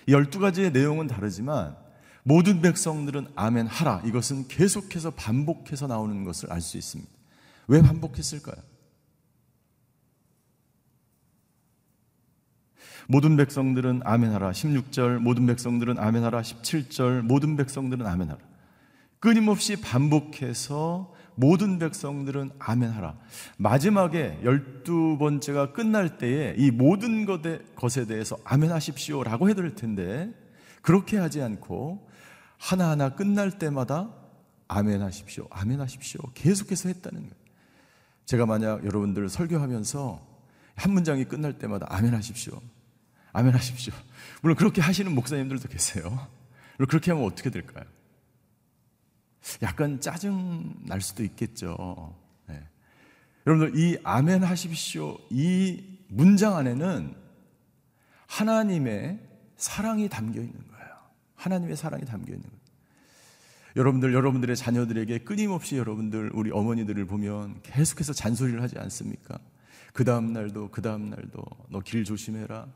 이 0.07 0.13
12가지의 0.13 0.73
내용은 0.73 1.07
다르지만 1.07 1.77
모든 2.23 2.61
백성들은 2.61 3.29
아멘 3.35 3.67
하라. 3.67 4.03
이것은 4.05 4.49
계속해서 4.49 5.13
반복해서 5.13 5.87
나오는 5.87 6.25
것을 6.25 6.53
알 6.53 6.61
수 6.61 6.77
있습니다. 6.77 7.11
왜 7.69 7.83
반복했을까요? 7.83 8.57
모든 13.09 13.37
백성들은 13.37 14.03
아멘하라. 14.05 14.53
16절 14.53 15.19
모든 15.19 15.47
백성들은 15.47 15.99
아멘하라. 15.99 16.43
17절 16.43 17.23
모든 17.23 17.57
백성들은 17.57 18.07
아멘하라. 18.07 18.39
끊임없이 19.19 19.81
반복해서 19.81 21.13
모든 21.41 21.79
백성들은 21.79 22.51
아멘하라. 22.59 23.17
마지막에 23.57 24.39
열두 24.45 25.17
번째가 25.19 25.73
끝날 25.73 26.19
때에 26.19 26.55
이 26.59 26.71
모든 26.71 27.25
것에 27.25 28.07
대해서 28.07 28.37
아멘하십시오라고 28.45 29.53
될 29.55 29.75
텐데 29.75 30.31
그렇게 30.83 31.17
하지 31.17 31.41
않고 31.41 32.09
하나하나 32.59 33.15
끝날 33.15 33.59
때마다 33.59 34.11
아멘하십시오. 34.69 35.47
아멘하십시오. 35.51 36.21
계속해서 36.35 36.91
했다는 36.91 37.21
거예요. 37.23 37.35
제가 38.27 38.45
만약 38.45 38.85
여러분들 38.85 39.29
설교하면서 39.31 40.29
한 40.77 40.93
문장이 40.93 41.25
끝날 41.25 41.59
때마다 41.59 41.87
아멘하십시오. 41.89 42.61
아멘하십시오. 43.33 43.95
물론 44.43 44.57
그렇게 44.57 44.83
하시는 44.83 45.13
목사님들도 45.15 45.69
계세요. 45.69 46.29
그렇게 46.89 47.11
하면 47.13 47.27
어떻게 47.27 47.51
될까요? 47.51 47.85
약간 49.63 50.01
짜증 50.01 50.75
날 50.87 51.01
수도 51.01 51.23
있겠죠. 51.25 52.15
네. 52.47 52.63
여러분들 53.47 53.79
이 53.79 53.99
아멘 54.05 54.43
하십시오 54.45 55.17
이 55.31 55.83
문장 56.09 56.57
안에는 56.57 57.15
하나님의 58.27 59.19
사랑이 59.57 60.09
담겨 60.09 60.41
있는 60.41 60.55
거예요. 60.69 60.89
하나님의 61.37 61.77
사랑이 61.77 62.05
담겨 62.05 62.33
있는 62.33 62.43
거예요. 62.43 62.61
여러분들 63.77 64.13
여러분들의 64.15 64.57
자녀들에게 64.57 65.19
끊임없이 65.19 65.77
여러분들 65.77 66.31
우리 66.35 66.51
어머니들을 66.51 67.05
보면 67.07 67.61
계속해서 67.63 68.13
잔소리를 68.13 68.61
하지 68.61 68.79
않습니까? 68.79 69.39
그 69.93 70.05
다음 70.05 70.33
날도 70.33 70.71
그 70.71 70.83
다음 70.83 71.11
날도 71.11 71.43
너 71.71 71.81
길 71.81 72.05
조심해라. 72.05 72.67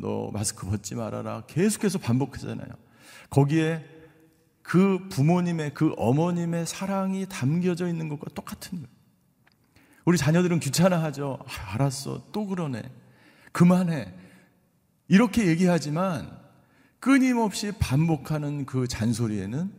너 0.00 0.30
마스크 0.32 0.66
벗지 0.66 0.94
말아라. 0.94 1.42
계속해서 1.46 1.98
반복하잖아요. 1.98 2.68
거기에 3.30 3.84
그 4.62 5.08
부모님의 5.08 5.74
그 5.74 5.92
어머님의 5.96 6.66
사랑이 6.66 7.26
담겨져 7.28 7.88
있는 7.88 8.08
것과 8.08 8.30
똑같은 8.34 8.78
거예요. 8.78 8.88
우리 10.04 10.18
자녀들은 10.18 10.60
귀찮아하죠. 10.60 11.38
아, 11.44 11.74
알았어. 11.74 12.30
또 12.32 12.46
그러네. 12.46 12.82
그만해. 13.52 14.12
이렇게 15.08 15.46
얘기하지만 15.46 16.38
끊임없이 16.98 17.72
반복하는 17.78 18.64
그 18.64 18.88
잔소리에는 18.88 19.72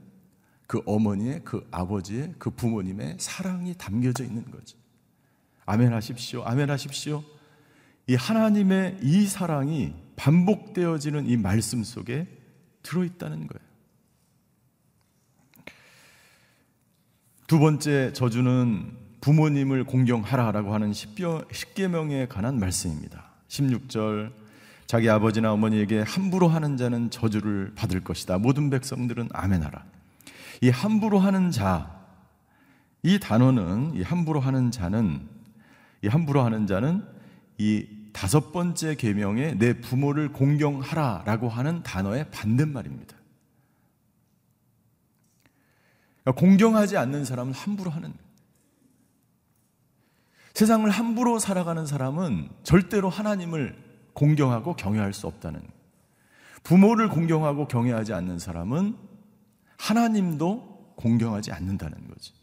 그 0.67 0.81
어머니의 0.85 1.41
그 1.43 1.67
아버지의 1.71 2.35
그 2.37 2.49
부모님의 2.49 3.17
사랑이 3.19 3.75
담겨져 3.77 4.23
있는 4.23 4.49
거죠. 4.51 4.77
아멘 5.65 5.93
하십시오. 5.93 6.43
아멘 6.43 6.69
하십시오. 6.69 7.23
이 8.07 8.15
하나님의 8.15 8.99
이 9.01 9.25
사랑이 9.27 9.93
반복되어지는 10.15 11.27
이 11.27 11.37
말씀 11.37 11.83
속에 11.83 12.27
들어있다는 12.81 13.47
거예요. 13.47 13.72
두 17.53 17.59
번째 17.59 18.11
저주는 18.13 18.93
부모님을 19.21 19.83
공경하라라고 19.83 20.73
하는 20.73 20.91
십계명에 20.91 22.25
관한 22.25 22.59
말씀입니다. 22.59 23.25
16절 23.47 24.31
자기 24.87 25.07
아버지나 25.07 25.53
어머니에게 25.53 26.01
함부로 26.01 26.47
하는 26.47 26.77
자는 26.77 27.11
저주를 27.11 27.73
받을 27.75 28.03
것이다. 28.03 28.39
모든 28.39 28.71
백성들은 28.71 29.29
아멘하라. 29.31 29.83
이 30.61 30.71
함부로 30.71 31.19
하는 31.19 31.51
자, 31.51 31.95
이 33.03 33.19
단어는 33.19 33.97
이 33.97 34.01
함부로 34.01 34.39
하는 34.39 34.71
자는 34.71 35.21
이 36.01 36.07
함부로 36.07 36.41
하는 36.41 36.65
자는 36.65 37.03
이 37.59 37.85
다섯 38.13 38.51
번째 38.51 38.95
계명에 38.95 39.59
내 39.59 39.79
부모를 39.79 40.33
공경하라라고 40.33 41.49
하는 41.49 41.83
단어의 41.83 42.31
반대말입니다. 42.31 43.15
그러니까 46.23 46.39
공경하지 46.39 46.97
않는 46.97 47.25
사람은 47.25 47.53
함부로 47.53 47.91
하는 47.91 48.13
세상을 50.53 50.89
함부로 50.89 51.39
살아가는 51.39 51.85
사람은 51.85 52.49
절대로 52.63 53.09
하나님을 53.09 53.75
공경하고 54.13 54.75
경외할 54.75 55.13
수 55.13 55.27
없다는 55.27 55.61
부모를 56.63 57.09
공경하고 57.09 57.67
경외하지 57.67 58.13
않는 58.13 58.39
사람은 58.39 58.95
하나님도 59.77 60.93
공경하지 60.95 61.51
않는다는 61.51 62.07
거죠. 62.07 62.33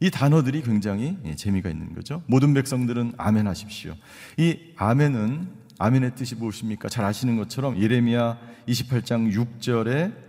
이 0.00 0.10
단어들이 0.10 0.62
굉장히 0.62 1.18
재미가 1.36 1.70
있는 1.70 1.94
거죠. 1.94 2.22
모든 2.26 2.52
백성들은 2.52 3.14
아멘 3.16 3.46
하십시오. 3.46 3.94
이 4.36 4.58
아멘은 4.76 5.48
아멘의 5.78 6.14
뜻이 6.14 6.36
무엇입니까? 6.36 6.88
잘 6.88 7.04
아시는 7.04 7.36
것처럼 7.36 7.80
예레미야 7.80 8.38
28장 8.68 9.32
6절에 9.32 10.23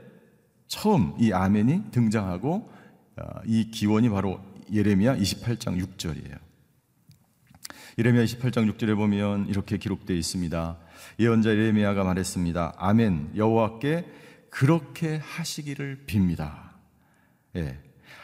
처음 0.67 1.13
이 1.19 1.31
아멘이 1.31 1.91
등장하고 1.91 2.71
어, 3.17 3.23
이 3.45 3.71
기원이 3.71 4.09
바로 4.09 4.39
예레미야 4.71 5.17
28장 5.17 5.79
6절이에요. 5.81 6.37
예레미야 7.97 8.25
28장 8.25 8.71
6절에 8.73 8.95
보면 8.95 9.47
이렇게 9.47 9.77
기록되어 9.77 10.15
있습니다. 10.17 10.77
예언자 11.19 11.51
예레미야가 11.51 12.03
말했습니다. 12.03 12.73
아멘 12.77 13.33
여호와께 13.35 14.05
그렇게 14.49 15.17
하시기를 15.17 16.05
빕니다. 16.07 16.71
예. 17.55 17.79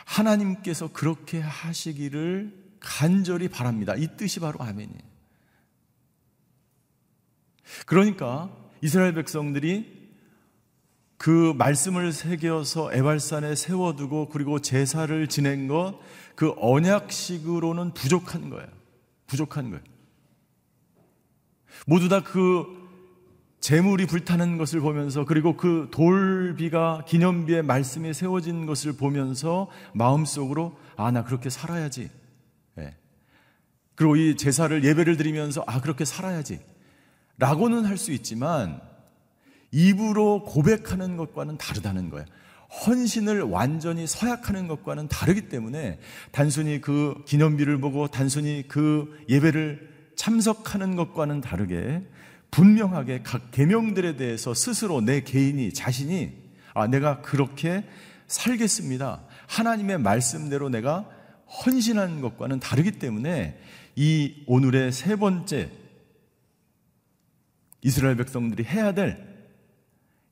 하나님께서 0.06 0.92
그렇게 0.92 1.40
하시기를 1.40 2.60
간절히 2.80 3.48
바랍니다. 3.48 3.96
이 3.96 4.08
뜻이 4.18 4.40
바로 4.40 4.60
아멘이에요. 4.60 5.12
그러니까 7.86 8.50
이스라엘 8.82 9.14
백성들이 9.14 10.01
그 11.22 11.54
말씀을 11.56 12.12
새겨서 12.14 12.94
에발산에 12.94 13.54
세워두고 13.54 14.30
그리고 14.30 14.60
제사를 14.60 15.28
지낸 15.28 15.68
것 15.68 16.00
그 16.36 16.56
언약식으로는 16.58 17.94
부족한 17.94 18.50
거예요. 18.50 18.68
부족한 19.28 19.70
거예요. 19.70 19.84
모두 21.86 22.10
다 22.10 22.24
그 22.24 22.66
재물이 23.60 24.08
불타는 24.08 24.58
것을 24.58 24.80
보면서 24.80 25.24
그리고 25.24 25.56
그 25.56 25.90
돌비가 25.92 27.06
기념비의 27.08 27.62
말씀이 27.62 28.12
세워진 28.12 28.66
것을 28.66 28.94
보면서 28.94 29.70
마음속으로 29.94 30.76
아 30.98 31.12
나 31.12 31.24
그렇게 31.24 31.52
살아야지. 31.52 32.10
네. 32.74 32.96
그리고 33.94 34.16
이 34.16 34.36
제사를 34.36 34.84
예배를 34.84 35.16
드리면서 35.18 35.64
아 35.68 35.80
그렇게 35.82 36.06
살아야지. 36.06 36.60
라고는 37.38 37.86
할 37.86 37.98
수 37.98 38.12
있지만 38.12 38.82
입으로 39.72 40.44
고백하는 40.44 41.18
것과는 41.18 41.58
다르다는 41.58 42.10
거예요. 42.10 42.26
헌신을 42.86 43.42
완전히 43.42 44.08
서약하는 44.08 44.68
것과는 44.68 45.10
다르기 45.10 45.50
때문에 45.50 46.00
단순히 46.32 46.80
그 46.80 47.22
기념비를 47.28 47.82
보고 47.82 48.08
단순히 48.08 48.64
그 48.68 49.24
예배를 49.28 49.90
참석하는 50.16 50.96
것과는 50.96 51.42
다르게 51.42 52.02
분명하게 52.50 53.24
각 53.24 53.52
계명들에 53.52 54.18
대해서 54.18 54.54
스스로 54.54 55.02
내 55.02 55.22
개인이 55.22 55.74
자신이 55.74 56.34
아 56.74 56.88
내가 56.88 57.22
그렇게 57.22 57.84
살겠습니다. 58.28 59.24
하나님의 59.48 60.00
말씀대로 60.00 60.70
내가 60.70 61.10
헌신하는 61.66 62.22
것과는 62.22 62.60
다르기 62.60 62.92
때문에 62.94 63.60
이 63.96 64.44
오늘의 64.48 64.94
세 64.94 65.18
번째 65.18 65.70
이스라엘 67.82 68.16
백성들이 68.16 68.64
해야 68.64 68.94
될 68.94 69.31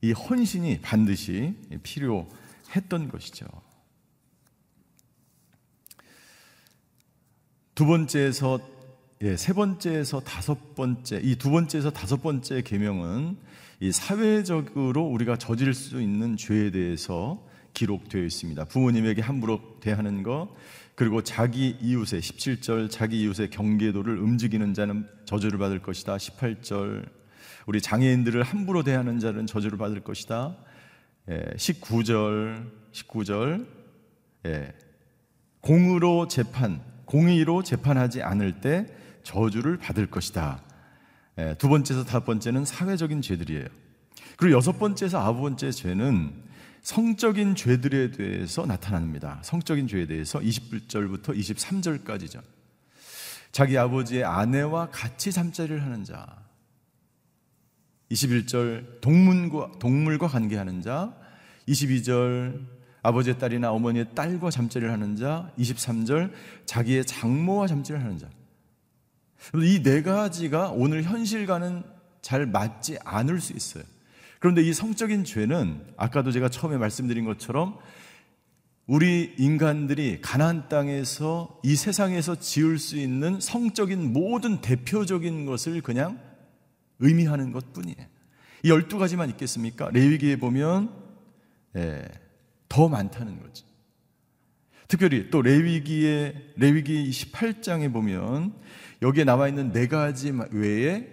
이 0.02 0.12
헌신이 0.12 0.80
반드시 0.80 1.54
필요했던 1.82 3.08
것이죠. 3.08 3.46
두 7.74 7.86
번째에서 7.86 8.60
예, 9.22 9.36
세 9.36 9.52
번째에서 9.52 10.20
다섯 10.20 10.74
번째, 10.74 11.20
이 11.22 11.36
두 11.36 11.50
번째에서 11.50 11.90
다섯 11.90 12.22
번째 12.22 12.62
계명은 12.62 13.36
이 13.80 13.92
사회적으로 13.92 15.02
우리가 15.04 15.36
저질 15.36 15.74
수 15.74 16.00
있는 16.00 16.38
죄에 16.38 16.70
대해서 16.70 17.46
기록되어 17.74 18.22
있습니다. 18.24 18.64
부모님에게 18.64 19.20
함부로 19.20 19.60
대하는 19.80 20.22
것, 20.22 20.48
그리고 20.94 21.22
자기 21.22 21.76
이웃의 21.80 22.20
17절 22.20 22.90
자기 22.90 23.20
이웃의 23.22 23.50
경계도를 23.50 24.18
움직이는 24.18 24.72
자는 24.74 25.06
저주를 25.26 25.58
받을 25.58 25.80
것이다. 25.80 26.16
18절 26.16 27.06
우리 27.66 27.80
장애인들을 27.80 28.42
함부로 28.42 28.82
대하는 28.82 29.18
자는 29.18 29.46
저주를 29.46 29.78
받을 29.78 30.00
것이다. 30.00 30.56
예, 31.30 31.42
19절, 31.56 32.70
19절, 32.92 33.66
예, 34.46 34.72
공으로 35.60 36.28
재판, 36.28 36.82
공의로 37.04 37.62
재판하지 37.62 38.22
않을 38.22 38.60
때 38.60 38.86
저주를 39.22 39.76
받을 39.76 40.06
것이다. 40.06 40.62
예, 41.38 41.54
두 41.58 41.68
번째에서 41.68 42.04
다섯 42.04 42.24
번째는 42.24 42.64
사회적인 42.64 43.22
죄들이에요. 43.22 43.66
그리고 44.36 44.56
여섯 44.56 44.78
번째에서 44.78 45.18
아홉 45.20 45.40
번째 45.40 45.70
죄는 45.70 46.32
성적인 46.82 47.56
죄들에 47.56 48.10
대해서 48.10 48.64
나타납니다. 48.64 49.38
성적인 49.42 49.86
죄에 49.86 50.06
대해서 50.06 50.40
20절부터 50.40 51.36
23절까지죠. 51.36 52.40
자기 53.52 53.76
아버지의 53.76 54.24
아내와 54.24 54.90
같이 54.90 55.32
잠자리를 55.32 55.82
하는 55.82 56.04
자, 56.04 56.26
21절 58.10 59.00
동물과, 59.00 59.72
동물과 59.78 60.28
관계하는 60.28 60.82
자, 60.82 61.14
22절 61.68 62.60
아버지의 63.02 63.38
딸이나 63.38 63.70
어머니의 63.72 64.14
딸과 64.14 64.50
잠자리를 64.50 64.92
하는 64.92 65.16
자, 65.16 65.50
23절 65.58 66.32
자기의 66.66 67.04
장모와 67.06 67.66
잠자리를 67.66 68.04
하는 68.04 68.18
자. 68.18 68.28
이 69.54 69.82
네 69.82 70.02
가지가 70.02 70.70
오늘 70.70 71.02
현실과는 71.02 71.82
잘 72.20 72.46
맞지 72.46 72.98
않을 73.04 73.40
수 73.40 73.54
있어요. 73.54 73.84
그런데 74.38 74.62
이 74.62 74.72
성적인 74.72 75.24
죄는 75.24 75.80
아까도 75.96 76.32
제가 76.32 76.48
처음에 76.48 76.76
말씀드린 76.76 77.24
것처럼 77.24 77.78
우리 78.86 79.34
인간들이 79.38 80.20
가나안 80.20 80.68
땅에서 80.68 81.60
이 81.62 81.76
세상에서 81.76 82.36
지을 82.40 82.78
수 82.78 82.98
있는 82.98 83.38
성적인 83.40 84.12
모든 84.12 84.60
대표적인 84.60 85.46
것을 85.46 85.80
그냥 85.80 86.18
의미하는 87.00 87.52
것 87.52 87.72
뿐이에요. 87.72 88.06
이 88.62 88.70
열두 88.70 88.98
가지만 88.98 89.30
있겠습니까? 89.30 89.90
레위기에 89.90 90.36
보면 90.36 90.94
예, 91.76 92.04
더 92.68 92.88
많다는 92.88 93.40
거죠. 93.40 93.66
특별히 94.88 95.30
또 95.30 95.40
레위기에 95.40 96.34
레위기 96.56 97.08
28장에 97.10 97.92
보면 97.92 98.54
여기에 99.02 99.24
나와 99.24 99.48
있는 99.48 99.72
네 99.72 99.86
가지 99.86 100.32
외에 100.50 101.06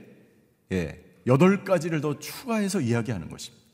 예, 0.71 1.04
여덟 1.28 1.63
가지를 1.63 2.02
더 2.02 2.19
추가해서 2.19 2.82
이야기하는 2.82 3.30
것입니다. 3.30 3.65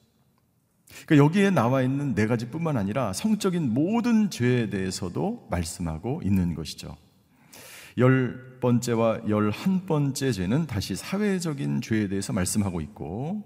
그러니까 1.05 1.25
여기에 1.25 1.49
나와 1.51 1.81
있는 1.81 2.13
네 2.13 2.27
가지뿐만 2.27 2.77
아니라 2.77 3.13
성적인 3.13 3.73
모든 3.73 4.29
죄에 4.29 4.69
대해서도 4.69 5.47
말씀하고 5.49 6.21
있는 6.23 6.53
것이죠. 6.53 6.95
열 7.97 8.57
번째와 8.59 9.21
열한 9.27 9.85
번째 9.85 10.31
죄는 10.31 10.67
다시 10.67 10.95
사회적인 10.95 11.81
죄에 11.81 12.07
대해서 12.07 12.33
말씀하고 12.33 12.81
있고 12.81 13.43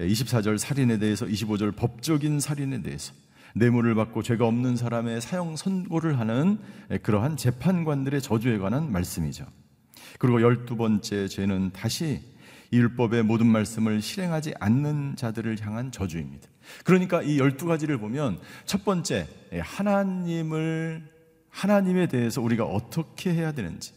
24절 0.00 0.58
살인에 0.58 0.98
대해서 0.98 1.26
25절 1.26 1.76
법적인 1.76 2.40
살인에 2.40 2.82
대해서 2.82 3.12
뇌물을 3.54 3.94
받고 3.94 4.22
죄가 4.22 4.46
없는 4.46 4.76
사람의 4.76 5.20
사형 5.20 5.56
선고를 5.56 6.18
하는 6.18 6.58
그러한 7.02 7.36
재판관들의 7.36 8.20
저주에 8.20 8.58
관한 8.58 8.92
말씀이죠. 8.92 9.46
그리고 10.18 10.42
열두 10.42 10.76
번째 10.76 11.28
죄는 11.28 11.70
다시 11.72 12.20
율법의 12.72 13.22
모든 13.22 13.46
말씀을 13.46 14.02
실행하지 14.02 14.54
않는 14.58 15.16
자들을 15.16 15.56
향한 15.60 15.92
저주입니다. 15.92 16.48
그러니까 16.84 17.22
이 17.22 17.38
열두 17.38 17.66
가지를 17.66 17.96
보면 17.98 18.38
첫 18.64 18.84
번째 18.84 19.26
하나님을 19.58 21.15
하나님에 21.56 22.06
대해서 22.06 22.42
우리가 22.42 22.64
어떻게 22.64 23.32
해야 23.32 23.50
되는지 23.52 23.94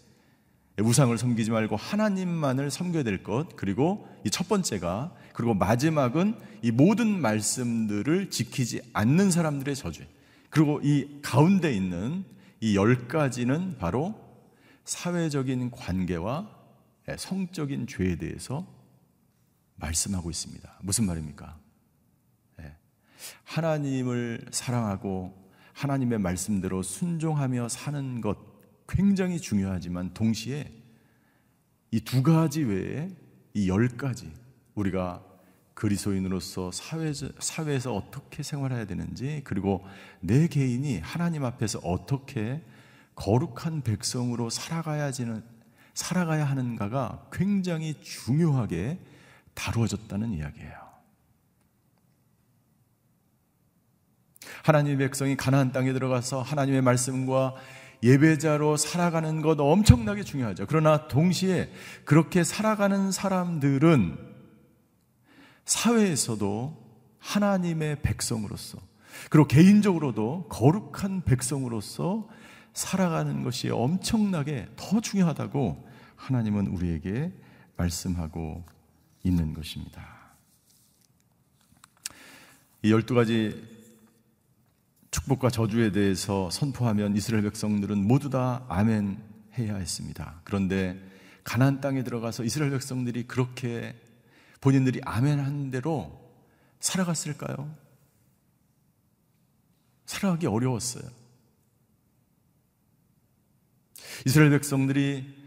우상을 0.80 1.18
섬기지 1.18 1.52
말고 1.52 1.76
하나님만을 1.76 2.72
섬겨야 2.72 3.04
될 3.04 3.22
것. 3.22 3.58
그리고 3.58 4.08
이 4.26 4.30
첫 4.30 4.48
번째가 4.48 5.14
그리고 5.34 5.54
마지막은 5.54 6.40
이 6.62 6.72
모든 6.72 7.20
말씀들을 7.20 8.30
지키지 8.30 8.82
않는 8.94 9.30
사람들의 9.32 9.76
저주. 9.76 10.04
그리고 10.50 10.80
이 10.82 11.20
가운데 11.22 11.74
있는 11.74 12.24
이 12.62 12.76
열 12.76 13.08
가지는 13.10 13.78
바로 13.78 14.16
사회적인 14.86 15.72
관계와 15.72 16.50
성적인 17.18 17.88
죄에 17.88 18.16
대해서 18.16 18.66
말씀하고 19.76 20.30
있습니다. 20.30 20.80
무슨 20.82 21.06
말입니까? 21.06 21.58
예. 22.62 22.74
하나님을 23.44 24.46
사랑하고 24.52 25.39
하나님의 25.80 26.20
말씀대로 26.20 26.84
순종하며 26.84 27.70
사는 27.70 28.20
것 28.20 28.38
굉장히 28.90 29.40
중요하지만 29.40 30.14
동시에 30.14 30.74
이 31.92 32.02
두 32.02 32.22
가지 32.22 32.64
외에 32.64 33.10
이 33.54 33.68
열 33.70 33.88
가지 33.88 34.32
우리가 34.76 35.24
그리스도인으로서 35.76 36.72
사회, 36.72 37.14
사회에서 37.14 37.96
어떻게 37.96 38.44
생활해야 38.44 38.86
되는지 38.86 39.42
그리고 39.46 39.86
내 40.20 40.48
개인이 40.50 41.00
하나님 41.00 41.46
앞에서 41.46 41.80
어떻게 41.80 42.62
거룩한 43.16 43.82
백성으로 43.84 44.50
살아가야지는 44.50 45.42
살아가야 45.94 46.44
하는가가 46.44 47.30
굉장히 47.32 47.96
중요하게 48.02 49.00
다루어졌다는 49.54 50.34
이야기예요. 50.34 50.89
하나님의 54.64 54.98
백성이 54.98 55.36
가나안 55.36 55.72
땅에 55.72 55.94
들어가서 55.94 56.42
하나님의 56.42 56.82
말씀과 56.82 57.56
예배자로 58.02 58.78
살아가는 58.78 59.42
것 59.42 59.60
엄청나게 59.60 60.24
중요하죠. 60.24 60.66
그러나 60.68 61.08
동시에 61.08 61.72
그렇게 62.06 62.44
살아가는 62.44 63.12
사람들은 63.12 64.18
사회에서도 65.66 66.90
하나님의 67.20 68.02
백성으로서 68.02 68.80
그리고 69.30 69.48
개인적으로도 69.48 70.48
거룩한 70.50 71.24
백성으로서 71.26 72.28
살아가는 72.74 73.44
것이 73.44 73.70
엄청나게 73.70 74.68
더 74.76 75.02
중요하다고 75.02 75.88
하나님은 76.16 76.68
우리에게 76.68 77.34
말씀하고 77.76 78.64
있는 79.24 79.54
것입니다. 79.54 80.20
이 82.82 82.92
열두 82.92 83.14
가지 83.14 83.69
축복과 85.12 85.50
저주에 85.50 85.92
대해서 85.92 86.50
선포하면 86.52 87.16
이스라엘 87.16 87.44
백성들은 87.44 87.98
모두 88.08 88.30
다 88.30 88.66
아멘 88.70 89.18
해야 89.58 89.76
했습니다. 89.76 90.42
그런데 90.44 91.00
가나안 91.44 91.82
땅에 91.82 92.04
들어가서 92.04 92.44
이스라엘 92.44 92.72
백성들이 92.72 93.24
그렇게 93.28 93.96
본인들이 94.62 95.02
아멘 95.04 95.40
한 95.40 95.72
대로 95.72 96.20
살아갔을까요? 96.80 97.74
살아가기 100.06 100.48
어려웠어요. 100.48 101.04
이스라엘 104.26 104.52
백성들이 104.52 105.38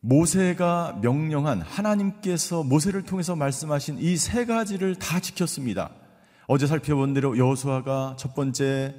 모세가 0.00 0.98
명령한 1.00 1.62
하나님께서 1.62 2.62
모세를 2.62 3.04
통해서 3.04 3.36
말씀하신 3.36 3.98
이 4.00 4.16
세 4.16 4.44
가지를 4.44 4.96
다 4.96 5.20
지켰습니다. 5.20 5.90
어제 6.46 6.66
살펴본 6.66 7.14
대로 7.14 7.38
여호수아가 7.38 8.16
첫 8.18 8.34
번째 8.34 8.94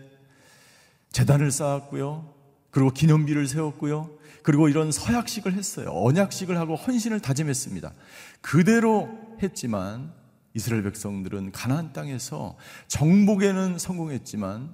재단을 1.11 1.51
쌓았고요. 1.51 2.33
그리고 2.71 2.89
기념비를 2.91 3.47
세웠고요. 3.47 4.09
그리고 4.43 4.67
이런 4.67 4.91
서약식을 4.91 5.53
했어요. 5.53 5.89
언약식을 5.91 6.57
하고 6.57 6.75
헌신을 6.75 7.19
다짐했습니다. 7.19 7.93
그대로 8.41 9.09
했지만 9.41 10.13
이스라엘 10.53 10.83
백성들은 10.83 11.51
가나안 11.51 11.93
땅에서 11.93 12.57
정복에는 12.87 13.77
성공했지만 13.77 14.73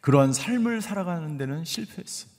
그러한 0.00 0.32
삶을 0.32 0.80
살아가는 0.82 1.36
데는 1.36 1.64
실패했어요. 1.64 2.30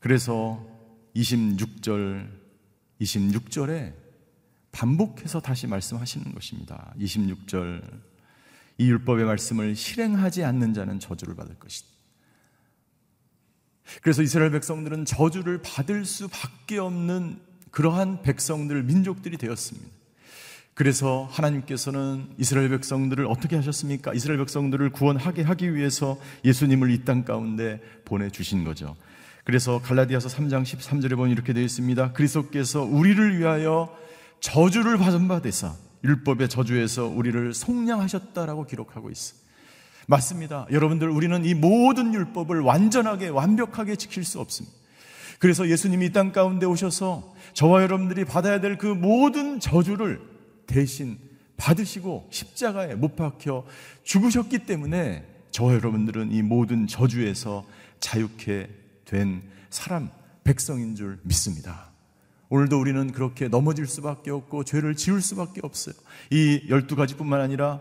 그래서 0.00 0.66
26절 1.14 2.30
26절에 3.00 3.99
반복해서 4.72 5.40
다시 5.40 5.66
말씀하시는 5.66 6.32
것입니다. 6.34 6.92
26절 6.98 7.82
이 8.78 8.88
율법의 8.88 9.24
말씀을 9.26 9.76
실행하지 9.76 10.44
않는 10.44 10.74
자는 10.74 11.00
저주를 11.00 11.34
받을 11.34 11.54
것이다. 11.56 11.88
그래서 14.02 14.22
이스라엘 14.22 14.50
백성들은 14.52 15.04
저주를 15.04 15.60
받을 15.62 16.04
수밖에 16.04 16.78
없는 16.78 17.38
그러한 17.70 18.22
백성들, 18.22 18.82
민족들이 18.84 19.36
되었습니다. 19.36 19.88
그래서 20.74 21.28
하나님께서는 21.30 22.28
이스라엘 22.38 22.70
백성들을 22.70 23.26
어떻게 23.26 23.56
하셨습니까? 23.56 24.14
이스라엘 24.14 24.38
백성들을 24.38 24.90
구원하게 24.90 25.42
하기 25.42 25.74
위해서 25.74 26.18
예수님을 26.44 26.90
이 26.90 27.04
땅 27.04 27.24
가운데 27.24 27.80
보내 28.04 28.30
주신 28.30 28.64
거죠. 28.64 28.96
그래서 29.44 29.80
갈라디아서 29.82 30.28
3장 30.28 30.62
13절에 30.62 31.16
보면 31.16 31.32
이렇게 31.32 31.52
되어 31.52 31.64
있습니다. 31.64 32.12
그리스도께서 32.12 32.82
우리를 32.82 33.38
위하여 33.38 33.94
저주를 34.40 34.98
받은 34.98 35.28
바 35.28 35.40
되사 35.40 35.74
율법의 36.04 36.48
저주에서 36.48 37.06
우리를 37.06 37.52
속량하셨다라고 37.54 38.66
기록하고 38.66 39.10
있어. 39.10 39.34
맞습니다. 40.06 40.66
여러분들 40.72 41.08
우리는 41.10 41.44
이 41.44 41.54
모든 41.54 42.14
율법을 42.14 42.60
완전하게 42.60 43.28
완벽하게 43.28 43.96
지킬 43.96 44.24
수 44.24 44.40
없습니다. 44.40 44.74
그래서 45.38 45.68
예수님이 45.68 46.06
이 46.06 46.12
땅 46.12 46.32
가운데 46.32 46.66
오셔서 46.66 47.34
저와 47.54 47.82
여러분들이 47.82 48.24
받아야 48.24 48.60
될 48.60 48.76
그 48.76 48.86
모든 48.86 49.60
저주를 49.60 50.20
대신 50.66 51.18
받으시고 51.56 52.28
십자가에 52.30 52.94
못 52.94 53.16
박혀 53.16 53.64
죽으셨기 54.04 54.60
때문에 54.60 55.26
저와 55.50 55.74
여러분들은 55.74 56.32
이 56.32 56.42
모든 56.42 56.86
저주에서 56.86 57.64
자유케 58.00 58.68
된 59.04 59.42
사람, 59.68 60.10
백성인 60.44 60.94
줄 60.94 61.18
믿습니다. 61.22 61.89
오늘도 62.50 62.80
우리는 62.80 63.12
그렇게 63.12 63.46
넘어질 63.46 63.86
수밖에 63.86 64.32
없고 64.32 64.64
죄를 64.64 64.96
지을 64.96 65.22
수밖에 65.22 65.60
없어요. 65.62 65.94
이 66.30 66.66
12가지뿐만 66.68 67.40
아니라 67.40 67.80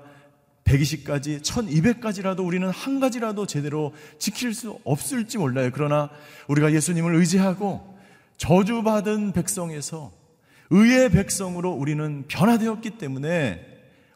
120가지, 0.64 1.42
1200가지라도 1.42 2.46
우리는 2.46 2.70
한 2.70 3.00
가지라도 3.00 3.48
제대로 3.48 3.94
지킬 4.20 4.54
수 4.54 4.80
없을지 4.84 5.40
몰라요. 5.40 5.72
그러나 5.74 6.12
우리가 6.48 6.72
예수님을 6.72 7.16
의지하고 7.16 7.98
저주받은 8.38 9.34
백성에서 9.34 10.12
의의 10.70 11.10
백성으로 11.10 11.72
우리는 11.72 12.26
변화되었기 12.28 12.92
때문에 13.00 13.66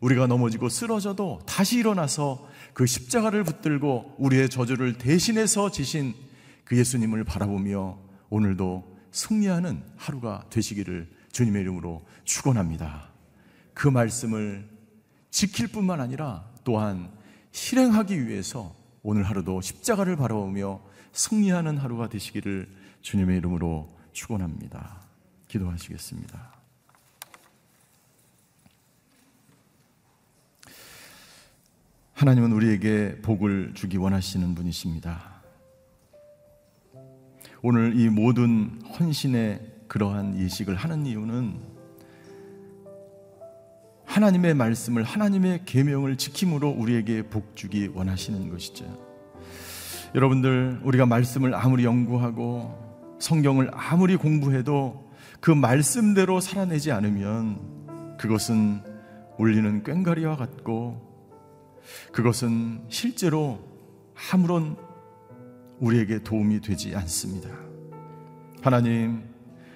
우리가 0.02 0.28
넘어지고 0.28 0.70
쓰러져도 0.70 1.42
다시 1.48 1.80
일어나서 1.80 2.48
그 2.74 2.86
십자가를 2.86 3.44
붙들고 3.44 4.16
우리의 4.20 4.50
저주를 4.50 5.00
대신해서 5.00 5.72
지신 5.72 6.14
그 6.64 6.78
예수님을 6.78 7.24
바라보며 7.24 7.98
오늘도 8.30 8.93
승리하는 9.14 9.82
하루가 9.96 10.44
되시기를 10.50 11.10
주님의 11.32 11.62
이름으로 11.62 12.06
축원합니다. 12.26 13.10
그 13.74 13.88
말씀을 13.88 14.70
지킬 15.30 15.68
뿐만 15.68 16.02
아니라 16.02 16.48
또한 16.64 17.10
실행하기 17.52 18.28
위해서 18.28 18.76
오늘 19.04 19.24
하루도 19.24 19.62
십자가를 19.62 20.16
바라보며 20.16 20.82
승리하는 21.14 21.78
하루가 21.78 22.10
되시기를 22.10 22.68
주님의 23.02 23.38
이름으로 23.38 23.96
축원합니다. 24.14 25.02
기도하시겠습니다. 25.48 26.54
하나님은 32.14 32.52
우리에게 32.52 33.22
복을 33.22 33.74
주기 33.76 33.98
원하시는 33.98 34.56
분이십니다. 34.56 35.33
오늘 37.66 37.98
이 37.98 38.10
모든 38.10 38.82
헌신의 39.00 39.62
그러한 39.88 40.38
예식을 40.38 40.76
하는 40.76 41.06
이유는 41.06 41.62
하나님의 44.04 44.54
말씀을 44.54 45.04
하나님의 45.04 45.62
계명을 45.64 46.18
지킴으로 46.18 46.70
우리에게 46.72 47.30
복 47.30 47.56
주기 47.56 47.88
원하시는 47.88 48.50
것이죠. 48.50 48.84
여러분들 50.14 50.82
우리가 50.84 51.06
말씀을 51.06 51.56
아무리 51.56 51.86
연구하고 51.86 53.16
성경을 53.20 53.72
아무리 53.72 54.18
공부해도 54.18 55.10
그 55.40 55.50
말씀대로 55.50 56.42
살아내지 56.42 56.92
않으면 56.92 58.18
그것은 58.20 58.82
울리는 59.38 59.84
꽹가리와 59.84 60.36
같고 60.36 61.02
그것은 62.12 62.84
실제로 62.90 63.62
아무런 64.34 64.76
우리에게 65.84 66.20
도움이 66.24 66.62
되지 66.62 66.96
않습니다. 66.96 67.50
하나님, 68.62 69.24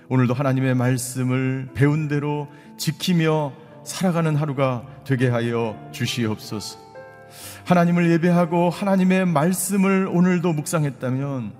오늘도 0.08 0.34
하나님의 0.34 0.74
말씀을 0.74 1.70
배운 1.74 2.08
대로 2.08 2.48
지키며 2.78 3.52
살아가는 3.84 4.34
하루가 4.36 4.86
되게 5.04 5.28
하여 5.28 5.78
주시옵소서. 5.92 6.80
하나님을 7.66 8.10
예배하고 8.12 8.70
하나님의 8.70 9.26
말씀을 9.26 10.08
오늘도 10.08 10.54
묵상했다면 10.54 11.52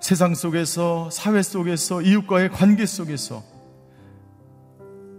세상 0.00 0.34
속에서, 0.34 1.08
사회 1.10 1.40
속에서, 1.42 2.02
이웃과의 2.02 2.50
관계 2.50 2.84
속에서 2.84 3.42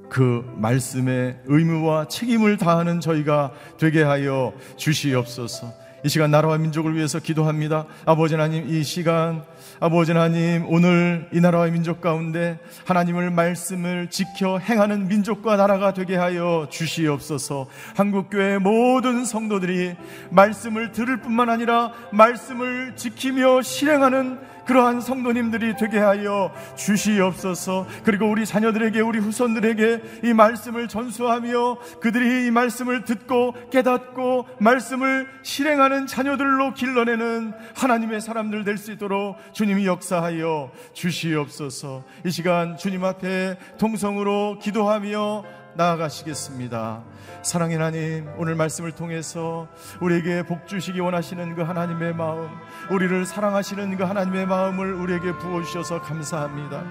그 0.10 0.44
말씀의 0.58 1.40
의무와 1.46 2.10
책임을 2.10 2.58
다하는 2.58 3.00
저희가 3.00 3.54
되게 3.80 4.04
하여 4.04 4.54
주시옵소서. 4.78 5.81
이 6.04 6.10
시간 6.10 6.32
나라와 6.32 6.58
민족을 6.58 6.96
위해서 6.96 7.20
기도합니다. 7.20 7.86
아버지 8.06 8.34
하나님 8.34 8.68
이 8.68 8.84
시간 8.84 9.44
아버지 9.80 10.12
하나님 10.12 10.66
오늘 10.68 11.28
이 11.32 11.40
나라와 11.40 11.68
민족 11.68 12.02
가운데 12.02 12.60
하나님을 12.86 13.30
말씀을 13.30 14.10
지켜 14.10 14.58
행하는 14.58 15.08
민족과 15.08 15.58
나라가 15.58 15.94
되게 15.94 16.16
하여 16.16 16.68
주시옵소서. 16.70 17.68
한국 17.96 18.30
교회 18.32 18.58
모든 18.58 19.26
성도들이 19.26 19.96
말씀을 20.32 20.92
들을 20.92 21.22
뿐만 21.22 21.50
아니라 21.50 21.92
말씀을 22.12 22.96
지키며 22.96 23.62
실행하는 23.62 24.40
그러한 24.66 25.02
성도님들이 25.02 25.76
되게 25.78 26.00
하여 26.00 26.52
주시옵소서. 26.76 27.88
그리고 28.04 28.30
우리 28.30 28.46
자녀들에게 28.46 29.00
우리 29.02 29.20
후손들에게 29.20 30.02
이 30.26 30.34
말씀을 30.34 30.88
전수하며 30.88 31.78
그들이 32.02 32.48
이 32.48 32.52
말씀을 32.52 33.06
듣고 33.06 33.56
깨닫고 33.72 34.48
말씀을 34.60 35.28
실행하는 35.44 36.08
자녀들로 36.08 36.74
길러내는 36.74 37.54
하나님의 37.76 38.20
사람들 38.22 38.66
될 38.66 38.82
수 38.82 38.92
있도록 38.92 39.38
주님이 39.54 39.86
역사하여 39.86 40.72
주시옵소서. 40.94 42.04
이 42.26 42.32
시간 42.32 42.78
주님 42.78 43.04
앞에 43.04 43.58
동성으로 43.78 44.58
기도하며 44.60 45.61
나아가시겠습니다. 45.76 47.04
사랑의 47.44 47.78
하나님, 47.78 48.30
오늘 48.38 48.56
말씀을 48.56 48.92
통해서 48.92 49.68
우리에게 50.00 50.44
복 50.44 50.68
주시기 50.68 51.00
원하시는 51.00 51.56
그 51.56 51.62
하나님의 51.64 52.14
마음, 52.14 52.50
우리를 52.90 53.26
사랑하시는 53.26 53.98
그 53.98 54.04
하나님의 54.04 54.46
마음을 54.46 54.94
우리에게 54.94 55.34
부어 55.38 55.64
주셔서 55.64 56.02
감사합니다. 56.02 56.84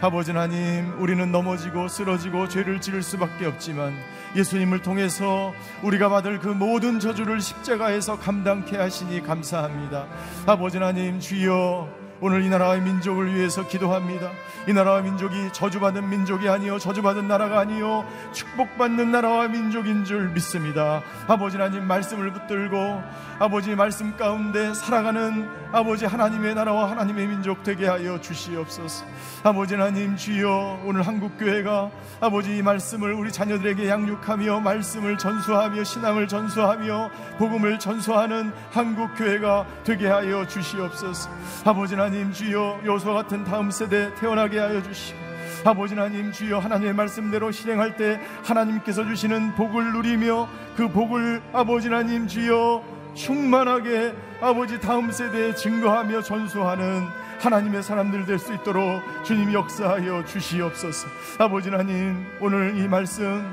아버지 0.00 0.30
하나님, 0.30 0.98
우리는 1.00 1.30
넘어지고 1.30 1.88
쓰러지고 1.88 2.48
죄를 2.48 2.80
지을 2.80 3.02
수밖에 3.02 3.46
없지만 3.46 3.94
예수님을 4.36 4.82
통해서 4.82 5.52
우리가 5.82 6.08
받을 6.08 6.38
그 6.38 6.48
모든 6.48 7.00
저주를 7.00 7.40
십자가에서 7.40 8.18
감당케 8.18 8.76
하시니 8.76 9.22
감사합니다. 9.22 10.06
아버지 10.46 10.78
하나님, 10.78 11.20
주여, 11.20 11.97
오늘 12.20 12.42
이 12.42 12.48
나라의 12.48 12.80
민족을 12.80 13.32
위해서 13.32 13.66
기도합니다. 13.66 14.30
이 14.66 14.72
나라와 14.72 15.00
민족이 15.02 15.50
저주받은 15.52 16.10
민족이 16.10 16.48
아니요 16.48 16.78
저주받은 16.78 17.28
나라가 17.28 17.60
아니요 17.60 18.04
축복받는 18.32 19.12
나라와 19.12 19.46
민족인 19.46 20.04
줄 20.04 20.28
믿습니다. 20.30 21.02
아버지 21.28 21.56
하나님 21.56 21.86
말씀을 21.86 22.32
붙들고 22.32 23.02
아버지 23.38 23.74
말씀 23.76 24.16
가운데 24.16 24.74
살아가는 24.74 25.48
아버지 25.70 26.06
하나님의 26.06 26.56
나라와 26.56 26.90
하나님의 26.90 27.28
민족 27.28 27.62
되게 27.62 27.86
하여 27.86 28.20
주시옵소서. 28.20 29.04
아버지 29.44 29.74
하나님 29.74 30.16
주여 30.16 30.80
오늘 30.84 31.06
한국 31.06 31.38
교회가 31.38 31.90
아버지 32.20 32.56
이 32.56 32.62
말씀을 32.62 33.12
우리 33.12 33.30
자녀들에게 33.30 33.88
양육하며 33.88 34.60
말씀을 34.60 35.18
전수하며 35.18 35.84
신앙을 35.84 36.26
전수하며 36.26 37.10
복음을 37.38 37.78
전수하는 37.78 38.52
한국 38.72 39.14
교회가 39.16 39.66
되게 39.84 40.08
하여 40.08 40.46
주시옵소서. 40.48 41.30
아버지 41.64 41.94
하나님 41.94 42.07
주여 42.08 42.80
요소 42.86 43.12
같은 43.12 43.44
다음 43.44 43.70
세대 43.70 44.14
태어나게 44.14 44.58
하여 44.58 44.82
주시고 44.82 45.18
아버지 45.64 45.94
하나님 45.94 46.32
주여 46.32 46.58
하나님의 46.58 46.94
말씀대로 46.94 47.50
실행할 47.52 47.96
때 47.96 48.18
하나님께서 48.44 49.04
주시는 49.04 49.54
복을 49.56 49.92
누리며 49.92 50.48
그 50.76 50.88
복을 50.88 51.42
아버지 51.52 51.88
하나님 51.88 52.26
주여 52.26 52.82
충만하게 53.14 54.14
아버지 54.40 54.80
다음 54.80 55.10
세대에 55.10 55.54
증거하며 55.54 56.22
전수하는 56.22 57.06
하나님의 57.40 57.82
사람들 57.82 58.24
될 58.24 58.38
수 58.38 58.54
있도록 58.54 59.02
주님 59.24 59.52
역사하여 59.52 60.24
주시옵소서. 60.24 61.06
아버지 61.38 61.68
하나님 61.68 62.24
오늘 62.40 62.78
이 62.78 62.88
말씀 62.88 63.44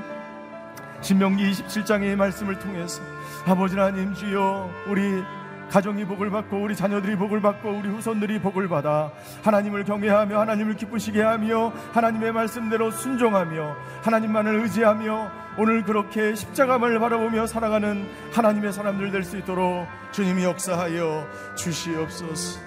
신명기 1.02 1.52
27장의 1.52 2.16
말씀을 2.16 2.58
통해서 2.60 3.02
아버지 3.46 3.76
하나님 3.78 4.14
주여 4.14 4.70
우리 4.88 5.24
가정이 5.70 6.06
복을 6.06 6.30
받고 6.30 6.62
우리 6.62 6.76
자녀들이 6.76 7.16
복을 7.16 7.42
받고 7.42 7.70
우리 7.70 7.90
후손들이 7.90 8.40
복을 8.40 8.68
받아 8.68 9.12
하나님을 9.44 9.84
경외하며 9.84 10.40
하나님을 10.40 10.76
기쁘시게 10.76 11.22
하며 11.22 11.74
하나님의 11.94 12.32
말씀대로 12.32 12.92
순종하며 12.92 13.76
하나님만을 14.04 14.62
의지하며 14.62 15.32
오늘 15.58 15.84
그렇게 15.84 16.36
십자가를 16.36 17.00
바라보며 17.00 17.48
살아가는 17.48 18.06
하나님의 18.34 18.74
사람들 18.74 19.12
될 19.12 19.24
수 19.24 19.38
있도록 19.38 19.88
주님이 20.12 20.44
역사하여 20.44 21.28
주시옵소서. 21.58 22.60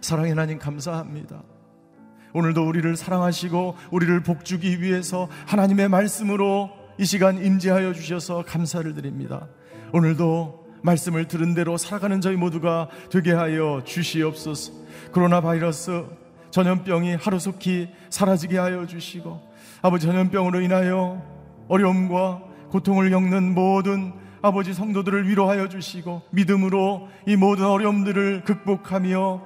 사랑의 0.00 0.30
하나님 0.30 0.58
감사합니다. 0.58 1.42
오늘도 2.32 2.66
우리를 2.66 2.96
사랑하시고 2.96 3.76
우리를 3.90 4.20
복주기 4.22 4.80
위해서 4.82 5.28
하나님의 5.46 5.88
말씀으로 5.88 6.70
이 6.98 7.04
시간 7.04 7.42
임재하여 7.42 7.92
주셔서 7.92 8.42
감사를 8.46 8.92
드립니다. 8.94 9.48
오늘도 9.92 10.57
말씀을 10.82 11.26
들은 11.26 11.54
대로 11.54 11.76
살아가는 11.76 12.20
저희 12.20 12.36
모두가 12.36 12.88
되게 13.10 13.32
하여 13.32 13.82
주시옵소서. 13.84 14.72
코로나 15.12 15.40
바이러스 15.40 16.04
전염병이 16.50 17.16
하루속히 17.16 17.88
사라지게 18.10 18.58
하여 18.58 18.86
주시고 18.86 19.40
아버지 19.82 20.06
전염병으로 20.06 20.60
인하여 20.60 21.22
어려움과 21.68 22.42
고통을 22.70 23.10
겪는 23.10 23.54
모든 23.54 24.12
아버지 24.40 24.72
성도들을 24.72 25.28
위로하여 25.28 25.68
주시고 25.68 26.22
믿음으로 26.30 27.08
이 27.26 27.36
모든 27.36 27.66
어려움들을 27.66 28.44
극복하며 28.44 29.42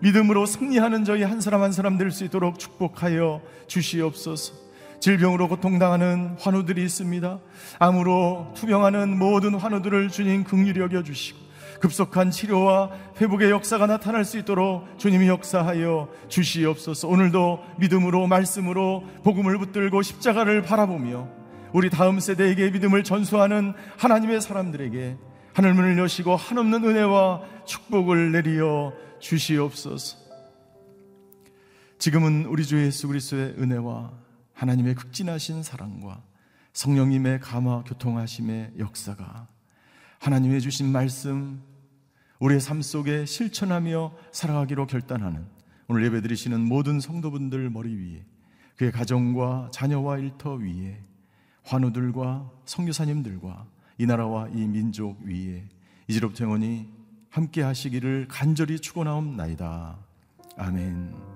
믿음으로 0.00 0.46
승리하는 0.46 1.04
저희 1.04 1.22
한 1.22 1.40
사람 1.40 1.62
한 1.62 1.72
사람 1.72 1.96
될 1.98 2.10
수 2.10 2.24
있도록 2.24 2.58
축복하여 2.58 3.40
주시옵소서. 3.66 4.65
질병으로 5.00 5.48
고통당하는 5.48 6.36
환우들이 6.38 6.82
있습니다. 6.84 7.38
암으로 7.78 8.52
투병하는 8.56 9.18
모든 9.18 9.54
환우들을 9.54 10.08
주님 10.08 10.44
긍휼히 10.44 10.80
여겨 10.80 11.02
주시고 11.02 11.46
급속한 11.80 12.30
치료와 12.30 12.90
회복의 13.20 13.50
역사가 13.50 13.86
나타날 13.86 14.24
수 14.24 14.38
있도록 14.38 14.86
주님이 14.98 15.28
역사하여 15.28 16.08
주시옵소서. 16.28 17.08
오늘도 17.08 17.62
믿음으로 17.78 18.26
말씀으로 18.26 19.04
복음을 19.24 19.58
붙들고 19.58 20.02
십자가를 20.02 20.62
바라보며 20.62 21.28
우리 21.72 21.90
다음 21.90 22.20
세대에게 22.20 22.70
믿음을 22.70 23.04
전수하는 23.04 23.74
하나님의 23.98 24.40
사람들에게 24.40 25.16
하늘문을 25.52 25.98
여시고 25.98 26.36
한없는 26.36 26.84
은혜와 26.84 27.42
축복을 27.66 28.32
내리어 28.32 28.92
주시옵소서. 29.20 30.18
지금은 31.98 32.46
우리 32.46 32.64
주 32.64 32.82
예수 32.82 33.08
그리스도의 33.08 33.54
은혜와 33.58 34.25
하나님의 34.56 34.94
극진하신 34.94 35.62
사랑과 35.62 36.22
성령님의 36.72 37.40
감화 37.40 37.84
교통하심의 37.84 38.72
역사가 38.78 39.48
하나님의 40.18 40.62
주신 40.62 40.90
말씀 40.90 41.62
우리의 42.38 42.60
삶 42.60 42.80
속에 42.80 43.26
실천하며 43.26 44.14
살아가기로 44.32 44.86
결단하는 44.86 45.46
오늘 45.88 46.04
예배드리시는 46.06 46.60
모든 46.60 47.00
성도분들 47.00 47.70
머리 47.70 47.94
위에 47.94 48.24
그의 48.76 48.92
가정과 48.92 49.70
자녀와 49.72 50.18
일터 50.18 50.54
위에 50.54 51.02
환우들과 51.62 52.50
성교사님들과 52.64 53.66
이 53.98 54.06
나라와 54.06 54.48
이 54.48 54.66
민족 54.66 55.20
위에 55.22 55.68
이제로부터 56.08 56.44
영원히 56.44 56.88
함께 57.28 57.62
하시기를 57.62 58.26
간절히 58.28 58.78
축원하옵나이다. 58.80 59.98
아멘. 60.56 61.35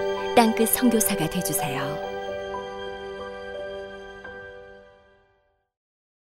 땅끝 0.35 0.69
성교사가 0.69 1.29
되주세요 1.29 2.10